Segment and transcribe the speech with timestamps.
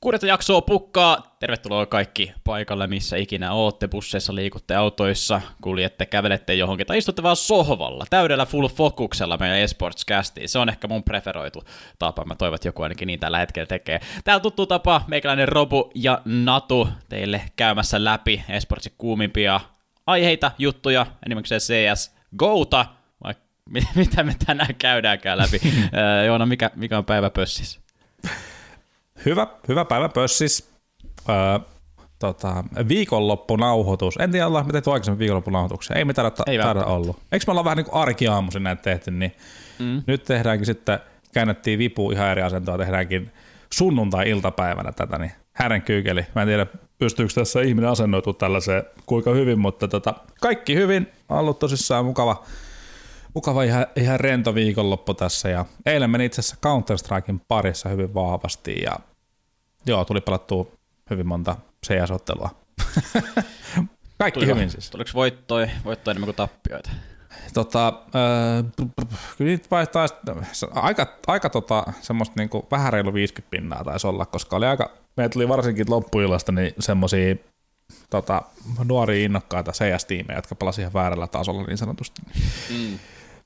[0.00, 1.36] Kuudetta jaksoa pukkaa.
[1.38, 7.36] Tervetuloa kaikki paikalle, missä ikinä ootte, busseissa, liikutte, autoissa, kuljette, kävelette johonkin tai istutte vaan
[7.36, 10.48] sohvalla, täydellä full fokuksella meidän esports castiin.
[10.48, 11.64] Se on ehkä mun preferoitu
[11.98, 12.24] tapa.
[12.24, 14.00] Mä toivon, että joku ainakin niin tällä hetkellä tekee.
[14.24, 19.60] Täällä tuttu tapa, meikäläinen Robu ja Natu teille käymässä läpi esportsin kuumimpia
[20.06, 22.86] aiheita, juttuja, enimmäkseen CS GOta,
[23.24, 23.34] vai
[23.94, 25.60] mitä me tänään käydäänkään läpi.
[26.26, 27.80] Joona, mikä, mikä on päivä pössissä?
[29.24, 30.70] Hyvä, hyvä päivä pössis.
[31.28, 31.58] Öö,
[32.18, 34.16] tota, viikonloppunauhoitus.
[34.16, 35.96] En tiedä, ollaan me tehty aikaisemmin viikonloppunauhoituksia.
[35.96, 37.16] Ei me taida, Ei taida ollut.
[37.32, 39.32] Eikö me olla vähän niin kuin arkiaamuisin näitä tehty, niin
[39.78, 40.02] mm.
[40.06, 40.98] nyt tehdäänkin sitten,
[41.34, 43.30] käännettiin vipu ihan eri asentoa, tehdäänkin
[43.72, 46.26] sunnuntai-iltapäivänä tätä, niin hänen kyykeli.
[46.34, 46.66] Mä en tiedä,
[46.98, 51.06] pystyykö tässä ihminen asennoitu tällaiseen kuinka hyvin, mutta tota, kaikki hyvin.
[51.28, 52.44] On ollut tosissaan mukava,
[53.34, 58.82] mukava ihan, ihan rento viikonloppu tässä ja eilen meni itse asiassa Counter-Strikein parissa hyvin vahvasti
[58.82, 58.96] ja
[59.86, 60.66] joo, tuli pelattua
[61.10, 62.50] hyvin monta CS-ottelua.
[64.18, 64.90] Kaikki Tuliko, hyvin siis.
[64.90, 66.90] Tuliko voittoi, voittoi enemmän kuin tappioita?
[67.54, 68.64] Tota, äh,
[69.38, 70.06] kyllä niitä vaihtaa
[70.74, 75.32] aika, aika tota, semmoista niinku, vähän reilu 50 pinnaa taisi olla, koska oli aika, meillä
[75.32, 77.36] tuli varsinkin loppuillasta niin semmoisia
[78.10, 78.42] tota,
[78.84, 82.22] nuoria innokkaita CS-tiimejä, jotka pelasivat ihan väärällä tasolla niin sanotusti.
[82.70, 82.98] Mm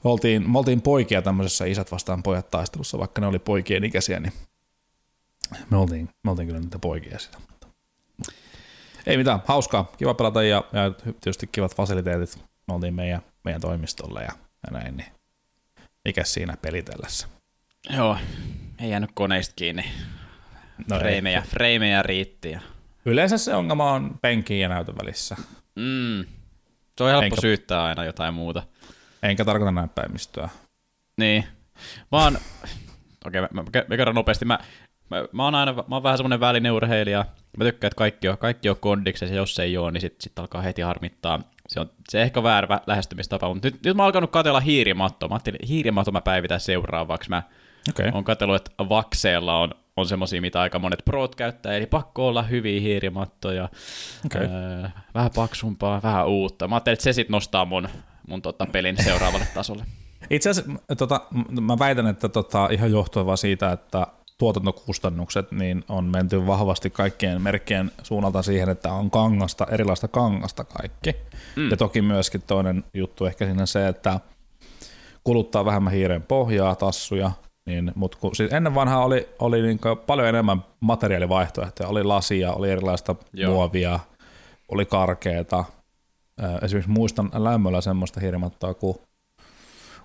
[0.04, 4.20] me oltiin, me oltiin poikia tämmöisessä isät vastaan pojat taistelussa, vaikka ne oli poikien ikäisiä,
[4.20, 4.32] niin
[5.70, 7.38] me oltiin, me oltiin kyllä niitä poikia sitä.
[9.06, 12.44] Ei mitään, hauskaa, kiva pelata ja, ja tietysti kivat fasiliteetit.
[12.68, 14.32] Me oltiin meidän, meidän toimistolle ja,
[14.66, 15.12] ja näin, niin
[16.04, 17.28] mikä siinä pelitellessä.
[17.96, 18.18] Joo,
[18.78, 19.84] ei jäänyt koneista kiinni.
[20.90, 21.46] No freimejä, ei.
[21.46, 22.50] freimejä riitti.
[22.50, 22.60] Ja...
[23.04, 25.36] Yleensä se ongelma on penkin ja näytön välissä.
[25.74, 26.24] Mm.
[26.98, 27.40] Se on helppo Enkä...
[27.40, 28.62] syyttää aina jotain muuta.
[29.22, 30.48] Enkä tarkoita näppäimistöä.
[31.16, 31.44] Niin.
[32.12, 32.38] Oon,
[33.26, 34.44] okei, okay, mä, mä, mä kerron nopeasti.
[34.44, 34.58] Mä,
[35.14, 37.24] mä, mä, oon aina, mä oon vähän semmonen välineurheilija.
[37.56, 40.20] Mä tykkään, että kaikki on, kaikki on kondiksessa, ja jos se ei ole, niin sit,
[40.20, 41.40] sit alkaa heti harmittaa.
[41.68, 45.28] Se on se ehkä väärä lähestymistapa, mutta nyt, nyt mä oon alkanut katella hiirimattoa.
[45.28, 47.30] Mä ajattelin, hiirimatto mä päivitän seuraavaksi.
[47.30, 47.42] Mä
[47.88, 48.10] okay.
[48.14, 52.42] oon katsellut, että Vakseella on, on semmosia, mitä aika monet proot käyttää, eli pakko olla
[52.42, 53.68] hyviä hiirimattoja,
[54.26, 54.42] okay.
[54.42, 56.68] öö, vähän paksumpaa, vähän uutta.
[56.68, 57.88] Mä ajattelin, että se sit nostaa mun
[58.28, 59.84] mun tota, pelin seuraavalle tasolle.
[60.30, 61.20] Itse asiassa tota,
[61.60, 64.06] mä väitän, että tota, ihan johtuen vaan siitä, että
[64.38, 71.16] tuotantokustannukset niin on menty vahvasti kaikkien merkkien suunnalta siihen, että on kangasta, erilaista kangasta kaikki.
[71.56, 71.70] Mm.
[71.70, 74.20] Ja toki myöskin toinen juttu ehkä siinä se, että
[75.24, 77.30] kuluttaa vähemmän hiiren pohjaa, tassuja,
[77.66, 82.70] niin, mutta kun, siis ennen vanhaa oli, oli niin paljon enemmän materiaalivaihtoehtoja, oli lasia, oli
[82.70, 83.52] erilaista Joo.
[83.52, 84.00] muovia,
[84.68, 85.64] oli karkeeta,
[86.62, 88.96] Esimerkiksi muistan lämmöllä semmoista hirmattoa kuin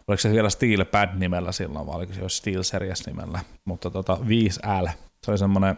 [0.10, 3.90] oliko se vielä Steel Pad nimellä silloin, vai oliko se jo Steel Series nimellä, mutta
[3.90, 4.90] tota 5L,
[5.26, 5.78] se oli semmoinen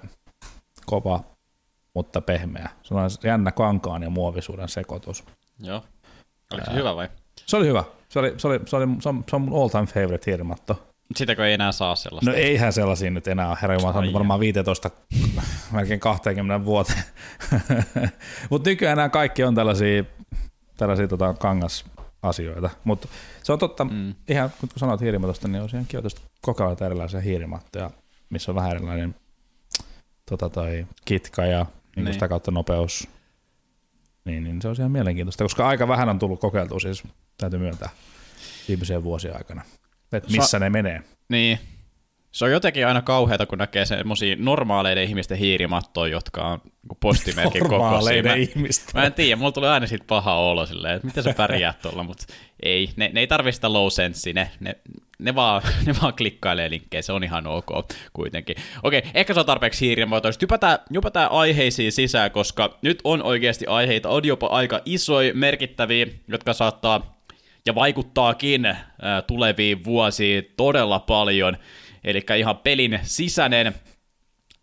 [0.86, 1.20] kova,
[1.96, 2.70] mutta pehmeä.
[2.84, 5.24] Se oli jännä kankaan ja muovisuuden sekoitus.
[5.60, 5.84] Joo.
[6.54, 7.10] Oliko se Ää, hyvä vai?
[7.46, 7.84] Se oli hyvä.
[8.10, 10.88] Se oli, se oli, se oli, se on, se on mun all time favorite hirmatto.
[11.16, 12.32] Sitäkö ei enää saa sellaista?
[12.32, 14.90] No eihän sellaisia nyt enää Herra Jumala, on varmaan 15,
[15.72, 17.04] melkein 20 vuoteen.
[18.50, 20.04] Mutta nykyään nämä kaikki on tällaisia
[20.78, 21.34] tällaisia tota,
[22.22, 22.70] kangasasioita.
[22.84, 23.08] Mutta
[23.44, 24.16] se on totta, mm.
[24.28, 26.10] ihan kun sanoit hiirimatosta, niin on ihan kiva
[26.42, 27.92] kokeilla erilaisia hiirimattoja,
[28.30, 29.16] missä on vähän erilainen
[30.30, 31.66] tota, toi kitka ja
[31.96, 32.14] niin niin.
[32.14, 33.08] sitä kautta nopeus.
[34.26, 37.04] Niin, niin se on ihan mielenkiintoista, koska aika vähän on tullut kokeiltua, siis
[37.38, 37.90] täytyy myöntää
[38.68, 39.62] viimeisen vuosien aikana,
[40.12, 41.04] että missä Sa- ne menee.
[41.30, 41.60] Niin,
[42.32, 46.62] se on jotenkin aina kauheata, kun näkee semmoisia normaaleiden ihmisten hiirimattoja, jotka on
[47.00, 48.36] postimerkin kokoisia.
[48.36, 49.02] ihmisten.
[49.02, 52.04] Mä en tiedä, mulla tulee aina siitä paha olo silleen, että miten sä pärjäät tuolla,
[52.04, 52.26] mutta
[52.64, 54.76] ei, ne, ne ei tarvitse sitä low sense, ne, ne,
[55.20, 57.68] ne, vaan, ne vaan klikkailee linkkejä, se on ihan ok
[58.14, 58.56] kuitenkin.
[58.84, 60.44] Okei, ehkä se on tarpeeksi hiirimuotoista.
[60.44, 66.54] Hypätään, hypätään aiheisiin sisään, koska nyt on oikeasti aiheita, on jopa aika isoja, merkittäviä, jotka
[66.54, 67.22] saattaa
[67.66, 68.76] ja vaikuttaakin
[69.28, 71.58] tuleviin vuosiin todella paljon.
[72.04, 73.74] Eli ihan pelin sisäinen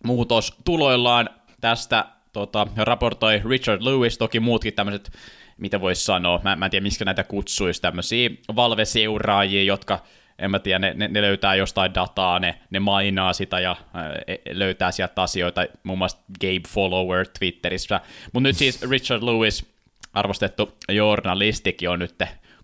[0.04, 5.10] muutos tuloillaan tästä tota, raportoi Richard Lewis, toki muutkin tämmöiset,
[5.56, 10.04] mitä voisi sanoa, mä, mä en tiedä, miksi näitä kutsuisi, tämmöisiä valveseuraajia, jotka
[10.38, 14.14] en mä tiedä, ne, ne, ne löytää jostain dataa, ne, ne mainaa sitä ja ää,
[14.26, 18.00] e, löytää sieltä asioita, muun muassa Gabe Follower Twitterissä.
[18.32, 19.66] Mutta nyt siis Richard Lewis,
[20.12, 22.22] arvostettu journalistikin, on nyt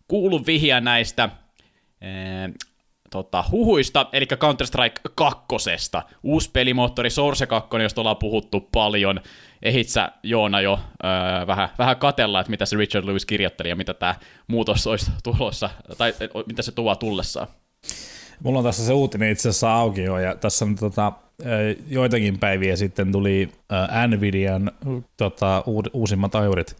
[0.08, 1.28] kuullut vihja näistä
[3.14, 5.44] tota, huhuista, eli Counter-Strike 2.
[6.22, 9.20] Uusi pelimoottori Source 2, josta ollaan puhuttu paljon.
[9.62, 13.94] Ehitsä Joona jo öö, vähän, vähän katella, että mitä se Richard Lewis kirjoitteli ja mitä
[13.94, 14.14] tämä
[14.46, 16.14] muutos olisi tulossa, tai
[16.46, 17.46] mitä se tuo tullessaan?
[18.42, 21.12] Mulla on tässä se uutinen itse asiassa auki jo, ja tässä on tota,
[21.88, 23.48] joitakin päiviä sitten tuli
[24.08, 24.72] Nvidian
[25.16, 26.76] tota, uusimmat ajurit.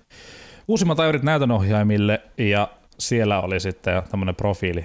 [0.69, 4.85] Uusimmat ajurit näytönohjaimille, ja siellä oli sitten tämmöinen profiili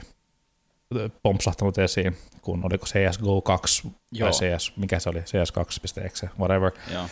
[1.24, 4.30] pompsahtanut esiin, kun oliko CSGO 2 Joo.
[4.30, 6.72] tai CS, mikä se oli, CS2.exe, whatever.
[6.94, 7.06] Joo.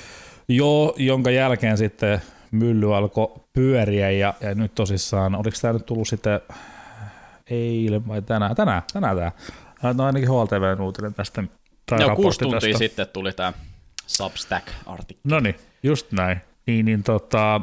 [0.50, 2.22] Joo, jonka jälkeen sitten
[2.52, 6.40] mylly alkoi pyöriä ja, ja nyt tosissaan, oliko tämä nyt tullut sitten
[7.50, 8.56] eilen vai tänään?
[8.56, 9.32] Tänään, tänään tämä.
[9.94, 11.44] No ainakin HLTVn uutinen tästä.
[12.00, 12.78] Joo, kuusi tuntia tästä.
[12.78, 13.54] sitten tuli tämä
[14.08, 15.22] Substack-artikkeli.
[15.24, 16.42] No niin, just näin.
[16.68, 17.62] Niin, niin tota,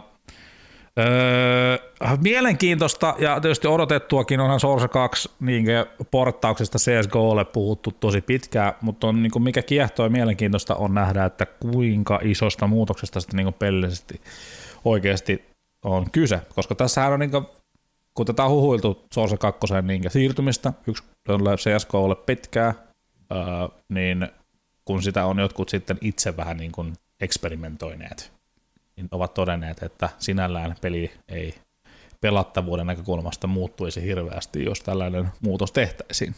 [0.98, 1.78] Öö,
[2.22, 5.66] mielenkiintoista ja tietysti odotettuakin onhan Source 2 niin
[6.10, 11.24] porttauksesta CSGOlle puhuttu tosi pitkään, mutta on, niin kuin mikä kiehtoo ja mielenkiintoista on nähdä,
[11.24, 14.20] että kuinka isosta muutoksesta sitten niin pelillisesti
[14.84, 15.44] oikeasti
[15.84, 17.46] on kyse, koska tässä on niin kuin,
[18.14, 21.04] kun tätä on huhuiltu Source 2 niin siirtymistä yksi
[21.56, 22.74] CSGOlle pitkään,
[23.32, 23.38] öö,
[23.88, 24.28] niin
[24.84, 28.32] kun sitä on jotkut sitten itse vähän niin kuin eksperimentoineet,
[29.10, 31.54] ovat todenneet, että sinällään peli ei
[32.20, 36.34] pelattavuuden näkökulmasta muuttuisi hirveästi, jos tällainen muutos tehtäisiin.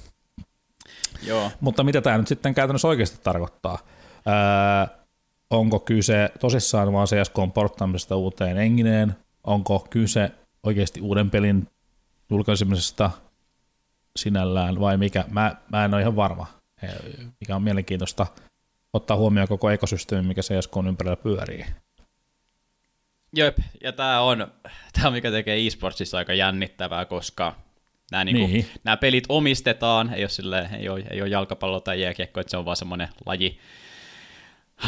[1.23, 1.51] Joo.
[1.61, 3.79] Mutta mitä tämä nyt sitten käytännössä oikeasti tarkoittaa?
[4.27, 4.97] Öö,
[5.51, 9.17] onko kyse tosissaan vaan CSK porttaamisesta uuteen engineen?
[9.45, 10.31] Onko kyse
[10.63, 11.69] oikeasti uuden pelin
[12.31, 13.11] julkaisemisesta
[14.17, 15.25] sinällään vai mikä?
[15.29, 16.47] Mä, mä en ole ihan varma,
[17.41, 18.27] mikä on mielenkiintoista
[18.93, 21.67] ottaa huomioon koko ekosysteemi, mikä CSK ympärillä pyörii.
[23.37, 24.53] Jep, ja tämä on,
[24.93, 27.57] tää on mikä tekee esportsissa aika jännittävää, koska
[28.11, 28.67] nämä, niinku, niin.
[28.85, 32.57] nämä pelit omistetaan, ei ole, sille, ei ole, ei ole jalkapallo tai jääkiekko, että se
[32.57, 33.59] on vaan semmoinen laji,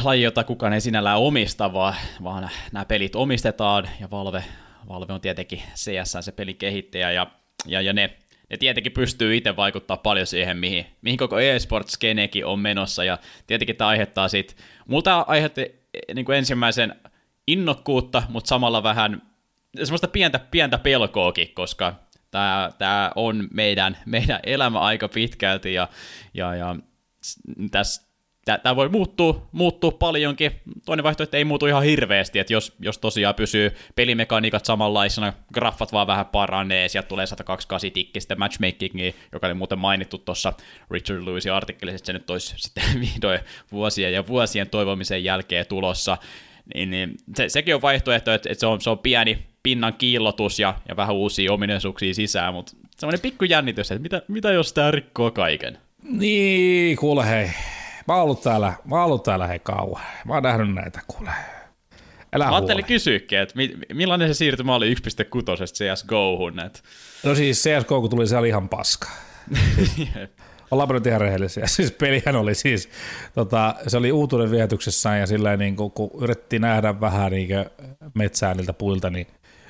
[0.05, 4.45] laji, jota kukaan ei sinällään omista, vaan, vaan nämä pelit omistetaan, ja Valve,
[4.89, 7.27] Valve on tietenkin CS se pelin kehittäjä, ja,
[7.67, 8.17] ja, ja ne,
[8.51, 13.77] ne tietenkin pystyy itse vaikuttaa paljon siihen, mihin, mihin koko eSports-skenekin on menossa, ja tietenkin
[13.77, 14.57] tämä aiheuttaa sitten,
[14.87, 15.75] multa aiheutti
[16.15, 16.95] niin kuin ensimmäisen
[17.49, 19.23] innokkuutta, mutta samalla vähän
[19.85, 21.95] semmoista pientä, pientä pelkoakin, koska
[22.31, 25.89] tämä, tämä on meidän, meidän elämä aika pitkälti ja,
[26.35, 26.77] ja, ja
[27.71, 28.09] tässä
[28.63, 30.53] tämä voi muuttua, muuttua paljonkin.
[30.87, 36.07] Toinen vaihtoehto ei muutu ihan hirveästi, että jos, jos tosiaan pysyy pelimekaniikat samanlaisena, graffat vaan
[36.07, 40.53] vähän paranee, sieltä tulee 128 tikkistä matchmakingia, joka oli muuten mainittu tuossa
[40.91, 43.41] Richard Lewisin artikkelissa, että se nyt olisi sitten vihdoin
[43.73, 46.19] vuosien ja vuosien toivomisen jälkeen tulossa
[46.75, 50.59] niin, niin se, sekin on vaihtoehto, että, että se, on, se on pieni pinnan kiillotus
[50.59, 54.91] ja, ja vähän uusia ominaisuuksia sisään, mutta semmoinen pikku jännitys, että mitä, mitä jos tämä
[54.91, 55.79] rikkoo kaiken?
[56.03, 57.51] Niin, kuule hei,
[58.09, 61.31] mä oon ollut täällä, mä oon ollut täällä hei kauan, mä oon nähnyt näitä, kuule.
[62.33, 63.55] Älä mä ajattelin kysyäkin, että
[63.95, 65.01] millainen se siirtymä oli 1.6
[65.65, 66.57] CSGO-hun?
[67.25, 69.09] No siis CSGO, kun tuli, se oli ihan paska.
[70.71, 71.67] Ollaan nyt ihan rehellisiä.
[71.77, 72.89] Siis pelihän oli siis,
[73.35, 77.49] tota, se oli uutuuden vietyksessään ja sillä niin kun, kun yritettiin nähdä vähän niin
[78.15, 79.27] metsää niiltä puilta, niin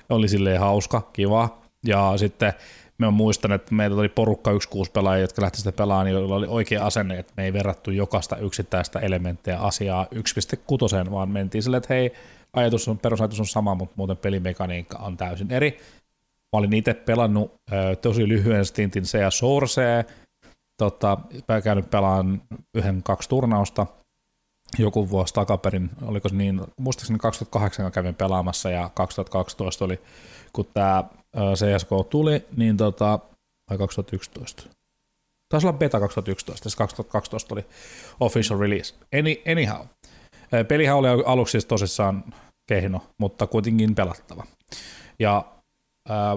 [0.09, 1.59] oli silleen hauska, kiva.
[1.87, 2.53] Ja sitten
[2.99, 4.55] me muistan, että meitä oli porukka 1-6
[4.93, 8.37] pelaajia, jotka lähti sitä pelaamaan, niin joilla oli oikea asenne, että me ei verrattu jokaista
[8.37, 12.12] yksittäistä elementtiä asiaa 1.6, vaan mentiin silleen, että hei,
[12.53, 15.79] ajatus on, perusajatus on sama, mutta muuten pelimekaniikka on täysin eri.
[16.53, 20.05] Mä olin itse pelannut ö, tosi lyhyen stintin CS Sourcea,
[20.78, 21.19] tota,
[21.64, 22.42] käynyt pelaan
[22.75, 23.86] yhden kaksi turnausta
[24.78, 30.00] joku vuosi takaperin, oliko se niin, muistaakseni 2008 kävin pelaamassa ja 2012 oli,
[30.52, 31.04] kun tämä
[31.54, 33.18] CSK tuli, niin tota,
[33.70, 34.62] vai 2011,
[35.49, 37.66] taisi olla beta 2011, 2012 oli
[38.20, 38.94] official release.
[39.18, 39.87] Any, anyhow,
[40.68, 42.25] pelihän oli aluksi siis tosissaan
[42.68, 44.44] kehno, mutta kuitenkin pelattava.
[45.18, 45.44] Ja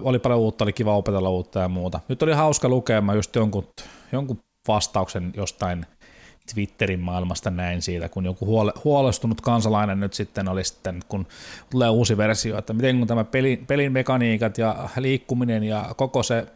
[0.03, 1.99] oli paljon uutta, oli kiva opetella uutta ja muuta.
[2.07, 3.67] Nyt oli hauska lukea, mä just jonkun
[4.11, 5.85] jonkun vastauksen jostain
[6.53, 11.27] Twitterin maailmasta näin siitä, kun joku huole, huolestunut kansalainen nyt sitten oli sitten, kun
[11.69, 16.47] tulee uusi versio, että miten kun tämä pelin, pelin mekaniikat ja liikkuminen ja koko se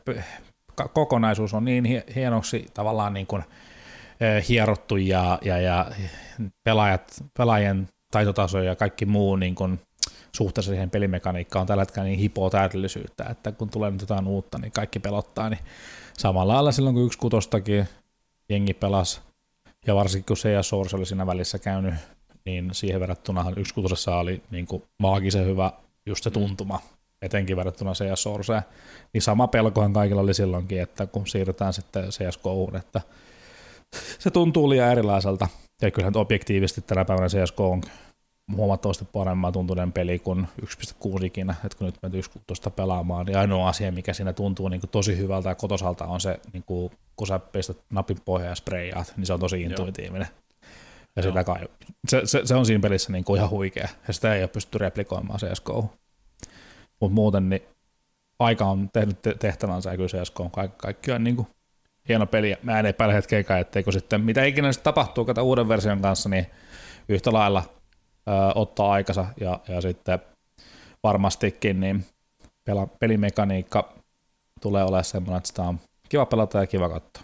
[0.93, 3.43] kokonaisuus on niin hienoksi tavallaan niin kuin
[4.49, 5.91] hierottu ja, ja, ja
[6.63, 9.79] pelaajat, pelaajien taitotaso ja kaikki muu niin kuin
[10.35, 14.57] suhteessa siihen pelimekaniikkaan on tällä hetkellä niin hipoa täydellisyyttä, että kun tulee nyt jotain uutta,
[14.57, 15.59] niin kaikki pelottaa, niin
[16.17, 17.87] samalla lailla silloin kun yksi kutostakin
[18.49, 19.21] jengi pelasi,
[19.87, 21.93] ja varsinkin kun CS Source oli siinä välissä käynyt,
[22.45, 25.71] niin siihen verrattuna yksi kutosessa oli niin kuin maagisen hyvä
[26.05, 26.79] just se tuntuma,
[27.21, 28.61] etenkin verrattuna CS Sourceen,
[29.13, 33.01] niin sama pelkohan kaikilla oli silloinkin, että kun siirrytään sitten CSGOhun, että
[34.19, 35.47] se tuntuu liian erilaiselta,
[35.81, 37.81] ja kyllähän objektiivisesti tänä päivänä CSGO on
[38.55, 43.69] huomattavasti paremmin tuntuneen peli kuin 1.6 ikinä, että kun nyt menty 1.6 pelaamaan, niin ainoa
[43.69, 47.27] asia, mikä siinä tuntuu niin kuin tosi hyvältä ja kotosalta on se, niin kuin, kun
[47.27, 50.27] sä pistät napin pohjaan ja sprayaat, niin se on tosi intuitiivinen.
[51.15, 51.59] Ja sitä kai,
[52.07, 54.77] se, se, se, on siinä pelissä niin kuin ihan huikea, ja sitä ei ole pysty
[54.77, 55.93] replikoimaan CSGO.
[56.99, 57.61] Mutta muuten niin
[58.39, 61.47] aika on tehnyt tehtävänsä, ja kyllä CSGO on kaikki, kaikkiaan niin kuin
[62.09, 62.55] hieno peli.
[62.63, 66.45] Mä en epäile hetkeäkään, etteikö sitten, mitä ikinä sitten tapahtuu kata uuden version kanssa, niin
[67.09, 67.63] yhtä lailla
[68.55, 70.19] ottaa aikansa ja, ja sitten
[71.03, 72.05] varmastikin niin
[72.65, 73.93] pela, pelimekaniikka
[74.61, 75.79] tulee olemaan semmoinen, että sitä on
[76.09, 77.23] kiva pelata ja kiva katsoa.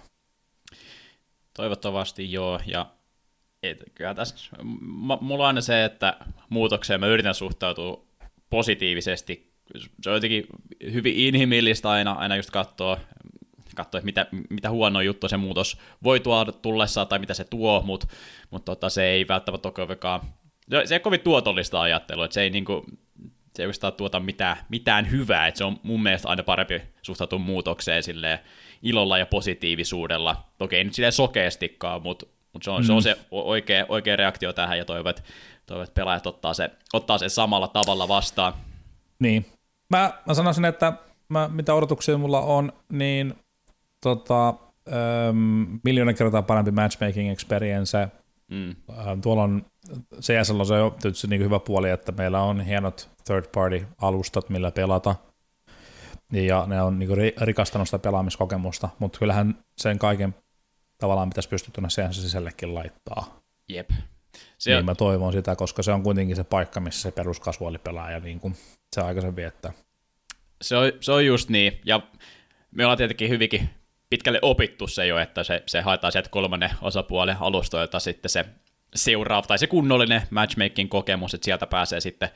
[1.53, 2.85] Toivottavasti joo, ja
[3.63, 4.57] et, kyllä tässä,
[5.21, 6.17] mulla on se, että
[6.49, 8.03] muutokseen mä yritän suhtautua
[8.49, 9.51] positiivisesti.
[10.01, 10.45] Se on jotenkin
[10.93, 12.97] hyvin inhimillistä aina, aina just katsoa,
[13.75, 17.81] katsoa että mitä, mitä huono juttu se muutos voi tuoda tullessaan tai mitä se tuo,
[17.85, 18.07] mutta
[18.51, 20.19] mut tota, se ei välttämättä ole
[20.71, 22.85] kovinkaan, se ei kovin tuotollista ajattelua, että se ei niinku,
[23.55, 27.39] se ei oikeastaan tuota mitään, mitään hyvää, että se on mun mielestä aina parempi suhtautua
[27.39, 28.39] muutokseen silleen
[28.81, 30.43] ilolla ja positiivisuudella.
[30.57, 32.85] Toki ei nyt silleen sokeastikaan, mutta mutta se on, mm.
[32.85, 35.23] se on se oikea, oikea reaktio tähän ja toivot,
[35.65, 38.53] toivot pelaajat ottaa se, ottaa sen samalla tavalla vastaan.
[39.19, 39.45] Niin.
[39.89, 40.93] Mä, mä sanoisin, että
[41.29, 43.33] mä, mitä odotuksia mulla on, niin
[44.01, 48.07] tota, ähm, miljoona kertaa parempi matchmaking experience.
[48.51, 48.75] Mm.
[48.89, 49.65] Ähm, tuolla on
[50.21, 54.49] CSL on se jo tietysti niin hyvä puoli, että meillä on hienot third party alustat,
[54.49, 55.15] millä pelata.
[56.31, 57.09] Ja ne on niin
[57.41, 60.35] rikastanut sitä pelaamiskokemusta, mutta kyllähän sen kaiken
[60.97, 63.39] tavallaan pitäisi pystyä tuonne sen sisällekin laittaa.
[63.69, 63.89] Jep.
[64.57, 64.85] Se niin on...
[64.85, 68.55] mä toivon sitä, koska se on kuitenkin se paikka, missä se peruskasuaalipelaaja niin kuin
[68.95, 69.73] se aikaisemmin viettää.
[70.61, 72.01] Se on, se on just niin, ja
[72.71, 73.69] me ollaan tietenkin hyvinkin
[74.11, 78.45] pitkälle opittu se jo, että se, se haetaan sieltä kolmannen osapuolen alustoilta sitten se
[78.95, 82.29] seuraava, tai se kunnollinen matchmaking-kokemus, että sieltä pääsee sitten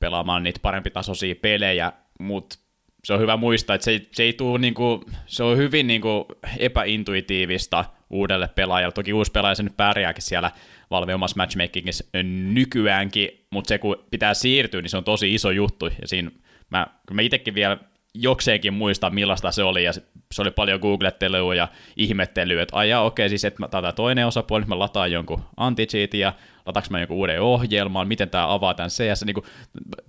[0.00, 2.58] pelaamaan niitä parempi tasoisia pelejä, mutta
[3.04, 6.26] se on hyvä muistaa, että se ei, se ei tule niinku, se on hyvin niinku
[6.58, 8.92] epäintuitiivista uudelle pelaajalle.
[8.92, 10.50] Toki uusi pelaaja se nyt pärjääkin siellä
[10.90, 12.04] Valve omassa matchmakingissa
[12.52, 15.86] nykyäänkin, mutta se kun pitää siirtyä, niin se on tosi iso juttu.
[15.86, 16.30] Ja siinä
[16.70, 17.78] mä, mä itsekin vielä
[18.14, 19.92] jokseenkin muista, millaista se oli, ja
[20.32, 24.78] se oli paljon googlettelua ja ihmettelyä, että aijaa, okei, siis että tämä toinen osapuoli, mä
[24.78, 26.32] lataan jonkun anti ja
[26.66, 29.46] lataanko mä jonkun uuden ohjelman, miten tämä avaa tämän CS, niin kuin,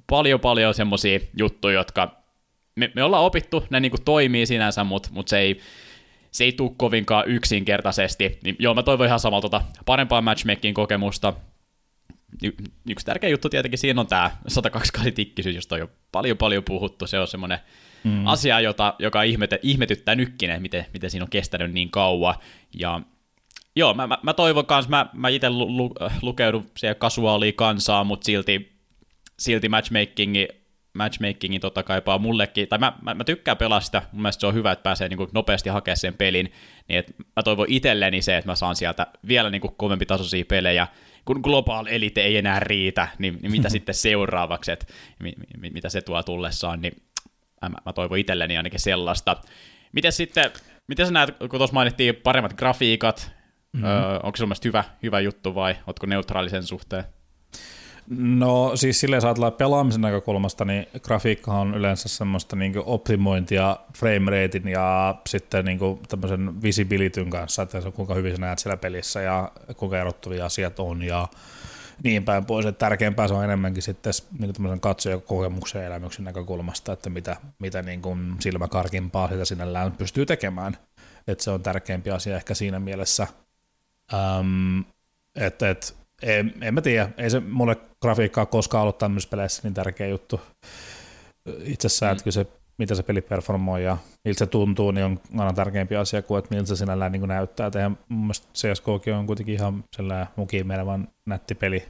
[0.09, 2.23] paljon paljon semmoisia juttuja, jotka
[2.75, 5.59] me, me ollaan opittu, ne niin kuin toimii sinänsä, mutta mut se ei,
[6.31, 8.39] se ei tule kovinkaan yksinkertaisesti.
[8.43, 11.33] Niin joo, mä toivon ihan samalta tota parempaa matchmaking kokemusta.
[12.43, 12.55] Y-
[12.89, 17.07] yksi tärkeä juttu tietenkin siinä on tämä 128 tikkisyys, josta on jo paljon paljon puhuttu.
[17.07, 17.59] Se on semmoinen
[18.03, 18.27] mm.
[18.27, 22.35] asia, jota, joka ihmete, ihmetyttää nykkinen, miten, miten siinä on kestänyt niin kauan.
[22.79, 23.01] Ja
[23.75, 28.03] joo, mä, mä, mä toivon kanssa, mä, mä itse lu, lu, lukeudun siihen kasuaaliin kansaa,
[28.03, 28.79] mutta silti,
[29.39, 30.47] silti matchmakingi
[30.93, 34.53] matchmakingin tota kaipaa mullekin, tai mä, mä, mä tykkään pelaa sitä, mun mielestä se on
[34.53, 36.53] hyvä, että pääsee niin nopeasti hakemaan sen pelin,
[36.87, 40.45] niin että mä toivon itselleni se, että mä saan sieltä vielä niin kuin kovempi tasoisia
[40.47, 40.87] pelejä,
[41.25, 44.85] kun global elite ei enää riitä, niin, niin mitä sitten seuraavaksi, että
[45.19, 46.93] mi, mi, mitä se tuo tullessaan, niin
[47.69, 49.37] mä, mä toivon itselleni ainakin sellaista.
[49.91, 50.51] Miten sitten,
[50.87, 53.31] miten sä näet, kun tuossa mainittiin paremmat grafiikat,
[53.73, 53.87] mm-hmm.
[53.87, 57.03] öö, onko se hyvä, hyvä juttu vai ootko neutraalisen suhteen?
[58.17, 64.67] No siis silleen saatella pelaamisen näkökulmasta, niin grafiikka on yleensä semmoista niin optimointia frame ratein
[64.67, 65.79] ja sitten niin
[66.09, 70.45] tämmöisen visibilityn kanssa, että se on kuinka hyvin sä näet siellä pelissä ja kuinka erottuvia
[70.45, 71.27] asiat on ja
[72.03, 72.65] niin päin pois.
[72.65, 77.81] Että tärkeämpää se on enemmänkin sitten niin tämmöisen katsojakokemuksen ja elämyksen näkökulmasta, että mitä, mitä
[77.81, 80.77] niin kuin silmäkarkimpaa sitä sinällään pystyy tekemään.
[81.27, 83.27] Että se on tärkeämpi asia ehkä siinä mielessä,
[84.39, 84.85] um,
[85.35, 89.73] että, että en, en mä tiedä, ei se mulle grafiikkaa koskaan ollut tämmöisessä peleissä niin
[89.73, 90.41] tärkeä juttu.
[91.63, 92.17] Itsessään, mm.
[92.17, 92.45] että se,
[92.77, 96.55] mitä se peli performoi ja miltä se tuntuu, niin on aina tärkeämpi asia kuin, että
[96.55, 97.67] miltä se sinällään niin näyttää.
[97.67, 101.83] Et eihän mun mielestä CSGOkin on kuitenkin ihan sellainen mukiin menevän nätti peli,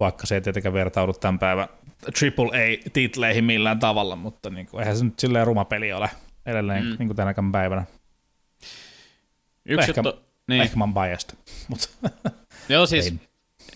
[0.00, 1.68] vaikka se ei tietenkään vertaudu tämän päivän
[2.06, 6.10] AAA-titleihin millään tavalla, mutta niin kuin, eihän se nyt silleen ruma peli ole
[6.46, 6.96] edelleen mm.
[6.98, 7.84] niin kuin tänäkään päivänä.
[9.64, 10.02] Yksi ehkä,
[10.48, 10.62] niin.
[10.62, 11.30] ehkä mä oon biased,
[11.68, 11.88] mutta
[12.68, 13.14] Joo, siis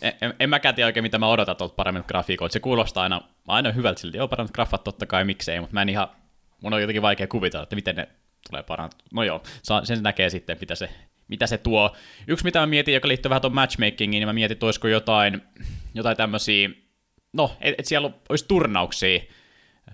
[0.02, 2.52] en, en mäkään tiedä oikein, mitä mä odotan tuolta paremmin grafiikoilta.
[2.52, 4.18] Se kuulostaa aina, aina hyvältä silti.
[4.18, 6.08] Joo, paremmat graffat totta kai, miksei, mutta mä en ihan,
[6.62, 8.08] mun on jotenkin vaikea kuvitella, että miten ne
[8.50, 8.98] tulee parantaa.
[9.12, 9.42] No joo,
[9.84, 10.88] sen näkee sitten, mitä se,
[11.28, 11.96] mitä se tuo.
[12.26, 15.42] Yksi, mitä mä mietin, joka liittyy vähän tuon matchmakingiin, niin mä mietin, että olisiko jotain,
[15.94, 16.70] jotain tämmöisiä,
[17.32, 19.20] no, että et siellä olisi turnauksia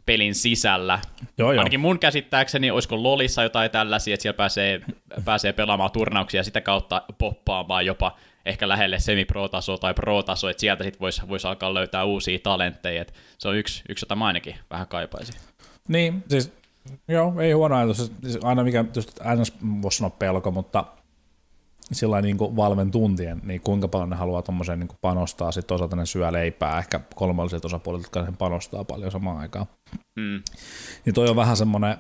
[0.07, 0.99] pelin sisällä.
[1.39, 1.61] Joo, joo.
[1.61, 4.81] Ainakin mun käsittääkseni, olisiko Lolissa jotain tällaisia, että siellä pääsee,
[5.25, 10.85] pääsee pelaamaan turnauksia ja sitä kautta poppaamaan jopa ehkä lähelle semi-pro-tasoa tai pro-tasoa, että sieltä
[10.85, 13.03] sitten voisi vois alkaa löytää uusia talentteja.
[13.03, 15.35] Et se on yksi, yksi, jota mä ainakin vähän kaipaisin.
[15.89, 16.53] Niin, siis
[17.09, 18.13] joo, ei huono ajatus.
[18.23, 19.53] Siis aina mikä just ns.
[19.83, 20.85] voisi sanoa pelko, mutta
[21.93, 25.97] sillä niin kuin valven tuntien, niin kuinka paljon ne haluaa tuommoiseen niin panostaa, sitten osalta
[25.97, 29.67] ne syö leipää, ehkä kolmalliset osapuolet, jotka sen panostaa paljon samaan aikaan.
[30.17, 30.43] Mm.
[31.05, 31.97] Niin toi on vähän semmoinen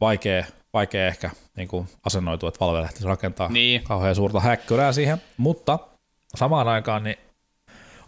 [0.00, 3.84] vaikea, vaikea ehkä niin kuin asennoitua, että Valve lähtisi rakentaa niin.
[3.84, 5.78] kauhean suurta häkkyrää siihen, mutta
[6.36, 7.16] samaan aikaan niin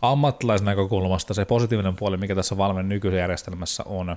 [0.02, 4.16] ammattilaisnäkökulmasta se positiivinen puoli, mikä tässä Valven nykyisessä järjestelmässä on,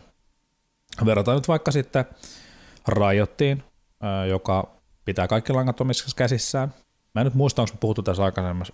[1.05, 2.05] verrataan nyt vaikka sitten
[2.87, 3.63] Riottiin,
[4.29, 4.67] joka
[5.05, 6.73] pitää kaikki langat omissa käsissään.
[7.15, 8.73] Mä en nyt muista, onko me puhuttu tässä aikaisemmassa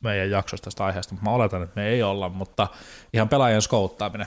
[0.00, 2.68] meidän jaksosta tästä aiheesta, mutta mä oletan, että me ei olla, mutta
[3.12, 4.26] ihan pelaajien skouttaaminen.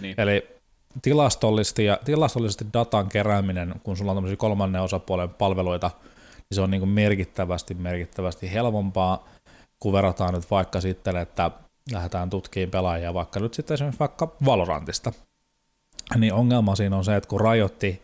[0.00, 0.20] Niin.
[0.20, 0.53] Eli
[1.02, 5.90] tilastollisesti, ja, tilastollisesti datan kerääminen, kun sulla on tämmöisiä kolmannen osapuolen palveluita,
[6.36, 9.28] niin se on niin kuin merkittävästi, merkittävästi helpompaa,
[9.80, 11.50] kun verrataan nyt vaikka sitten, että
[11.92, 15.12] lähdetään tutkimaan pelaajia vaikka nyt sitten esimerkiksi vaikka Valorantista.
[16.16, 18.02] Niin ongelma siinä on se, että kun rajoitti,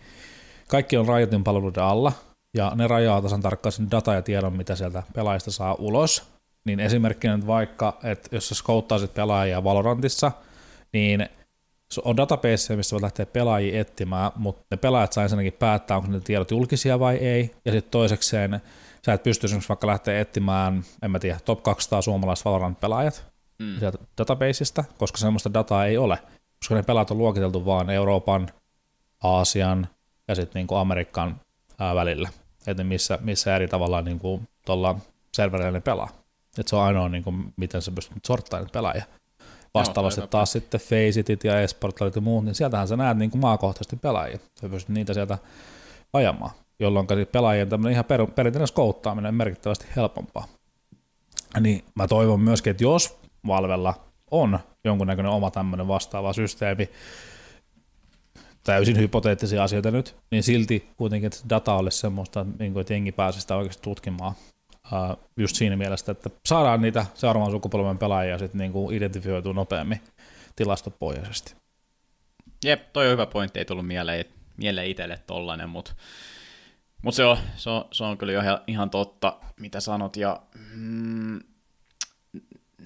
[0.68, 2.12] kaikki on rajoitin palveluiden alla,
[2.54, 6.22] ja ne rajaa tasan tarkkaan sen data ja tiedon, mitä sieltä pelaajista saa ulos,
[6.64, 10.32] niin esimerkkinä nyt vaikka, että jos sä skouttaisit pelaajia Valorantissa,
[10.92, 11.28] niin
[12.04, 16.20] on database, mistä voit lähteä pelaajia etsimään, mutta ne pelaajat saa ensinnäkin päättää, onko ne
[16.20, 18.60] tiedot julkisia vai ei, ja sitten toisekseen
[19.06, 23.24] sä et pysty esimerkiksi vaikka lähteä etsimään, en mä tiedä, top 200 suomalaiset Valorant-pelaajat
[23.58, 23.78] mm.
[23.78, 26.18] sieltä databaseista, koska semmoista dataa ei ole,
[26.58, 28.48] koska ne pelaajat on luokiteltu vaan Euroopan,
[29.22, 29.88] Aasian
[30.28, 31.40] ja sitten niinku Amerikan
[31.78, 32.28] ää, välillä,
[32.66, 34.98] että missä, missä eri tavalla niinku tuolla
[35.32, 36.08] serverillä ne pelaa.
[36.58, 39.04] Et se on ainoa, niinku, miten sä pystyt sorttaamaan pelaajia.
[39.74, 43.96] Vastaavasti taas sitten Faceitit ja eSportlit ja muut, niin sieltähän sä näet niin kuin maakohtaisesti
[43.96, 44.38] pelaajia.
[44.60, 45.38] Sä pystyt niitä sieltä
[46.12, 50.46] ajamaan, jolloin pelaajien tämmöinen ihan per, perinteinen skouttaaminen on merkittävästi helpompaa.
[51.60, 53.94] Niin mä toivon myöskin, että jos Valvella
[54.30, 56.90] on jonkunnäköinen oma tämmöinen vastaava systeemi,
[58.64, 63.40] täysin hypoteettisia asioita nyt, niin silti kuitenkin, että data olisi semmoista, niin että jengi pääsisi
[63.40, 64.34] sitä oikeasti tutkimaan
[64.92, 70.00] Uh, just siinä mielessä, että saadaan niitä seuraavan sukupolven pelaajia sitten niinku identifioitua nopeammin
[70.56, 71.54] tilastopohjaisesti.
[72.64, 74.24] Jep, toi on hyvä pointti, ei tullut mieleen,
[74.56, 75.94] mieleen itselle tollanen, mutta
[77.02, 80.42] mut se, on, se, on, se on kyllä ihan, ihan totta, mitä sanot, ja
[80.74, 81.40] mm,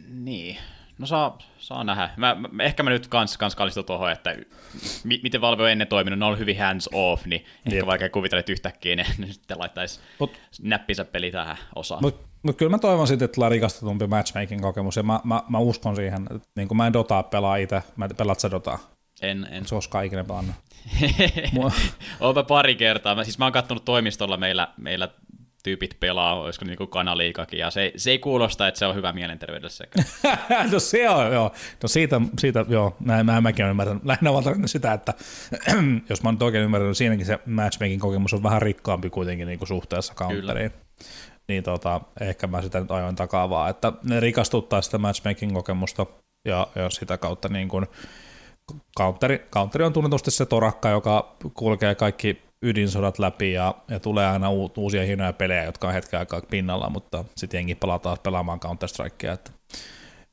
[0.09, 0.57] niin,
[0.99, 2.11] No saa, saa nähdä.
[2.17, 4.37] Mä, mä, ehkä mä nyt kans, kans kallistun tuohon, että
[5.05, 7.87] mi, miten Valve on ennen toiminut, ne on ollut hyvin hands off, niin ehkä Jep.
[7.87, 12.03] vaikea kuvitella, että yhtäkkiä ne, ne sitten laittaisi mut, näppinsä peli tähän osaan.
[12.03, 15.97] Mutta mut kyllä mä toivon sitten, että tulee rikastetumpi matchmaking-kokemus, ja mä, mä, mä uskon
[15.97, 18.79] siihen, että niin mä en Dotaa pelaa itse, mä pelaat sä Dotaa?
[19.23, 19.67] En, en.
[19.67, 20.57] Se olisi kaikille pelannut.
[22.21, 23.15] Oonpa pari kertaa.
[23.15, 25.09] Mä, siis mä oon kattonut toimistolla meillä, meillä
[25.65, 29.85] tyypit pelaa, olisiko niin kanaliikakin, ja se, se ei kuulosta, että se on hyvä mielenterveydessä.
[30.73, 31.53] no se on, joo.
[31.83, 34.05] No siitä, siitä joo, näin mä, mäkin olen ymmärtänyt.
[34.05, 35.15] Lähinnä vaan sitä, että
[36.11, 39.59] jos mä oon oikein ymmärtänyt, niin siinäkin se matchmaking kokemus on vähän rikkaampi kuitenkin niin
[39.59, 40.73] kuin suhteessa counteriin.
[41.49, 46.07] Niin tota, ehkä mä sitä nyt ajoin takaa vaan, että ne rikastuttaa sitä matchmaking kokemusta
[46.45, 47.87] ja, ja sitä kautta niin kuin
[48.99, 54.51] counteri, counteri on tunnetusti se torakka, joka kulkee kaikki ydinsodat läpi ja, ja tulee aina
[54.51, 58.61] u, uusia hienoja pelejä, jotka on hetken aikaa pinnalla, mutta sitten jengi palaa taas pelaamaan
[58.61, 59.33] Counter-Strikea.
[59.33, 59.51] Että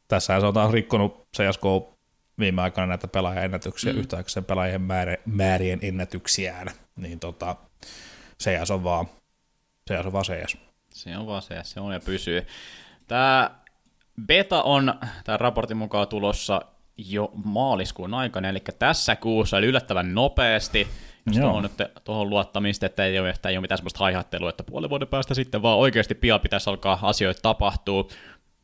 [0.07, 1.97] tässä se on taas rikkonut CSGO
[2.39, 3.99] viime aikoina näitä pelaajaennätyksiä, mm.
[3.99, 7.55] yhtäkkiä pelaajien määrä, määrien ennätyksiään, niin tota,
[8.43, 9.07] CS on vaan
[9.89, 10.57] CS on vaan CS.
[10.89, 12.45] Se on vaan CS, se on ja pysyy.
[13.07, 13.51] Tämä
[14.25, 16.61] beta on tämän raportin mukaan tulossa
[16.97, 20.87] jo maaliskuun aikana, eli tässä kuussa, eli yllättävän nopeasti.
[21.41, 21.71] Tuohon, nyt,
[22.03, 25.33] tuohon luottamista, että ei ole, että ei ole mitään sellaista haihattelua, että puolen vuoden päästä
[25.33, 28.11] sitten vaan oikeasti pian pitäisi alkaa asioita tapahtuu.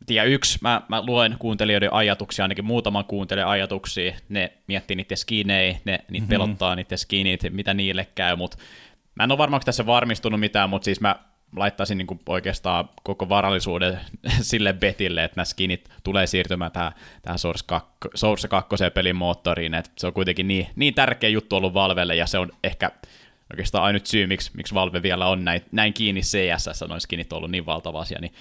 [0.10, 5.78] Ja yksi, mä, mä luen kuuntelijoiden ajatuksia, ainakin muutaman kuuntelijan ajatuksia, ne miettii niitä skinejä,
[5.86, 6.28] ne, niitä mm-hmm.
[6.28, 8.58] pelottaa niitä skinit, mitä niille käy, mutta
[9.16, 11.16] mä en ole varmaan tässä varmistunut mitään, mutta siis mä
[11.56, 14.00] laittaisin niin kuin oikeastaan koko varallisuuden
[14.42, 19.74] sille betille, että nämä skinit tulee siirtymään tähän, tähän Source 2, Source 2 pelin moottoriin,
[19.74, 22.92] että se on kuitenkin niin, niin tärkeä juttu ollut Valvelle, ja se on ehkä
[23.54, 27.38] oikeastaan ainut syy, miksi, miksi Valve vielä on näin, näin kiinni CSS, noin skinit on
[27.38, 28.34] ollut niin valtava asia, niin,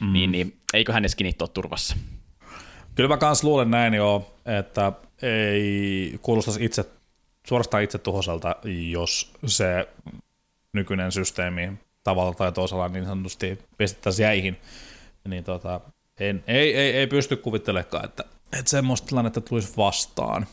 [0.00, 0.12] mm.
[0.12, 1.96] niin, niin eiköhän ne skinit ole turvassa.
[2.94, 6.84] Kyllä mä kans luulen näin jo, että ei kuulostaisi itse,
[7.46, 8.56] suorastaan itse tuhosalta,
[8.90, 9.88] jos se
[10.72, 11.72] nykyinen systeemi
[12.04, 14.60] tavalla tai toisella niin sanotusti pistettäisiin jäihin,
[15.28, 15.80] niin tota,
[16.20, 18.24] en, ei, ei, ei pysty kuvittelemaan, että,
[18.58, 20.46] että semmoista tilannetta tulisi vastaan.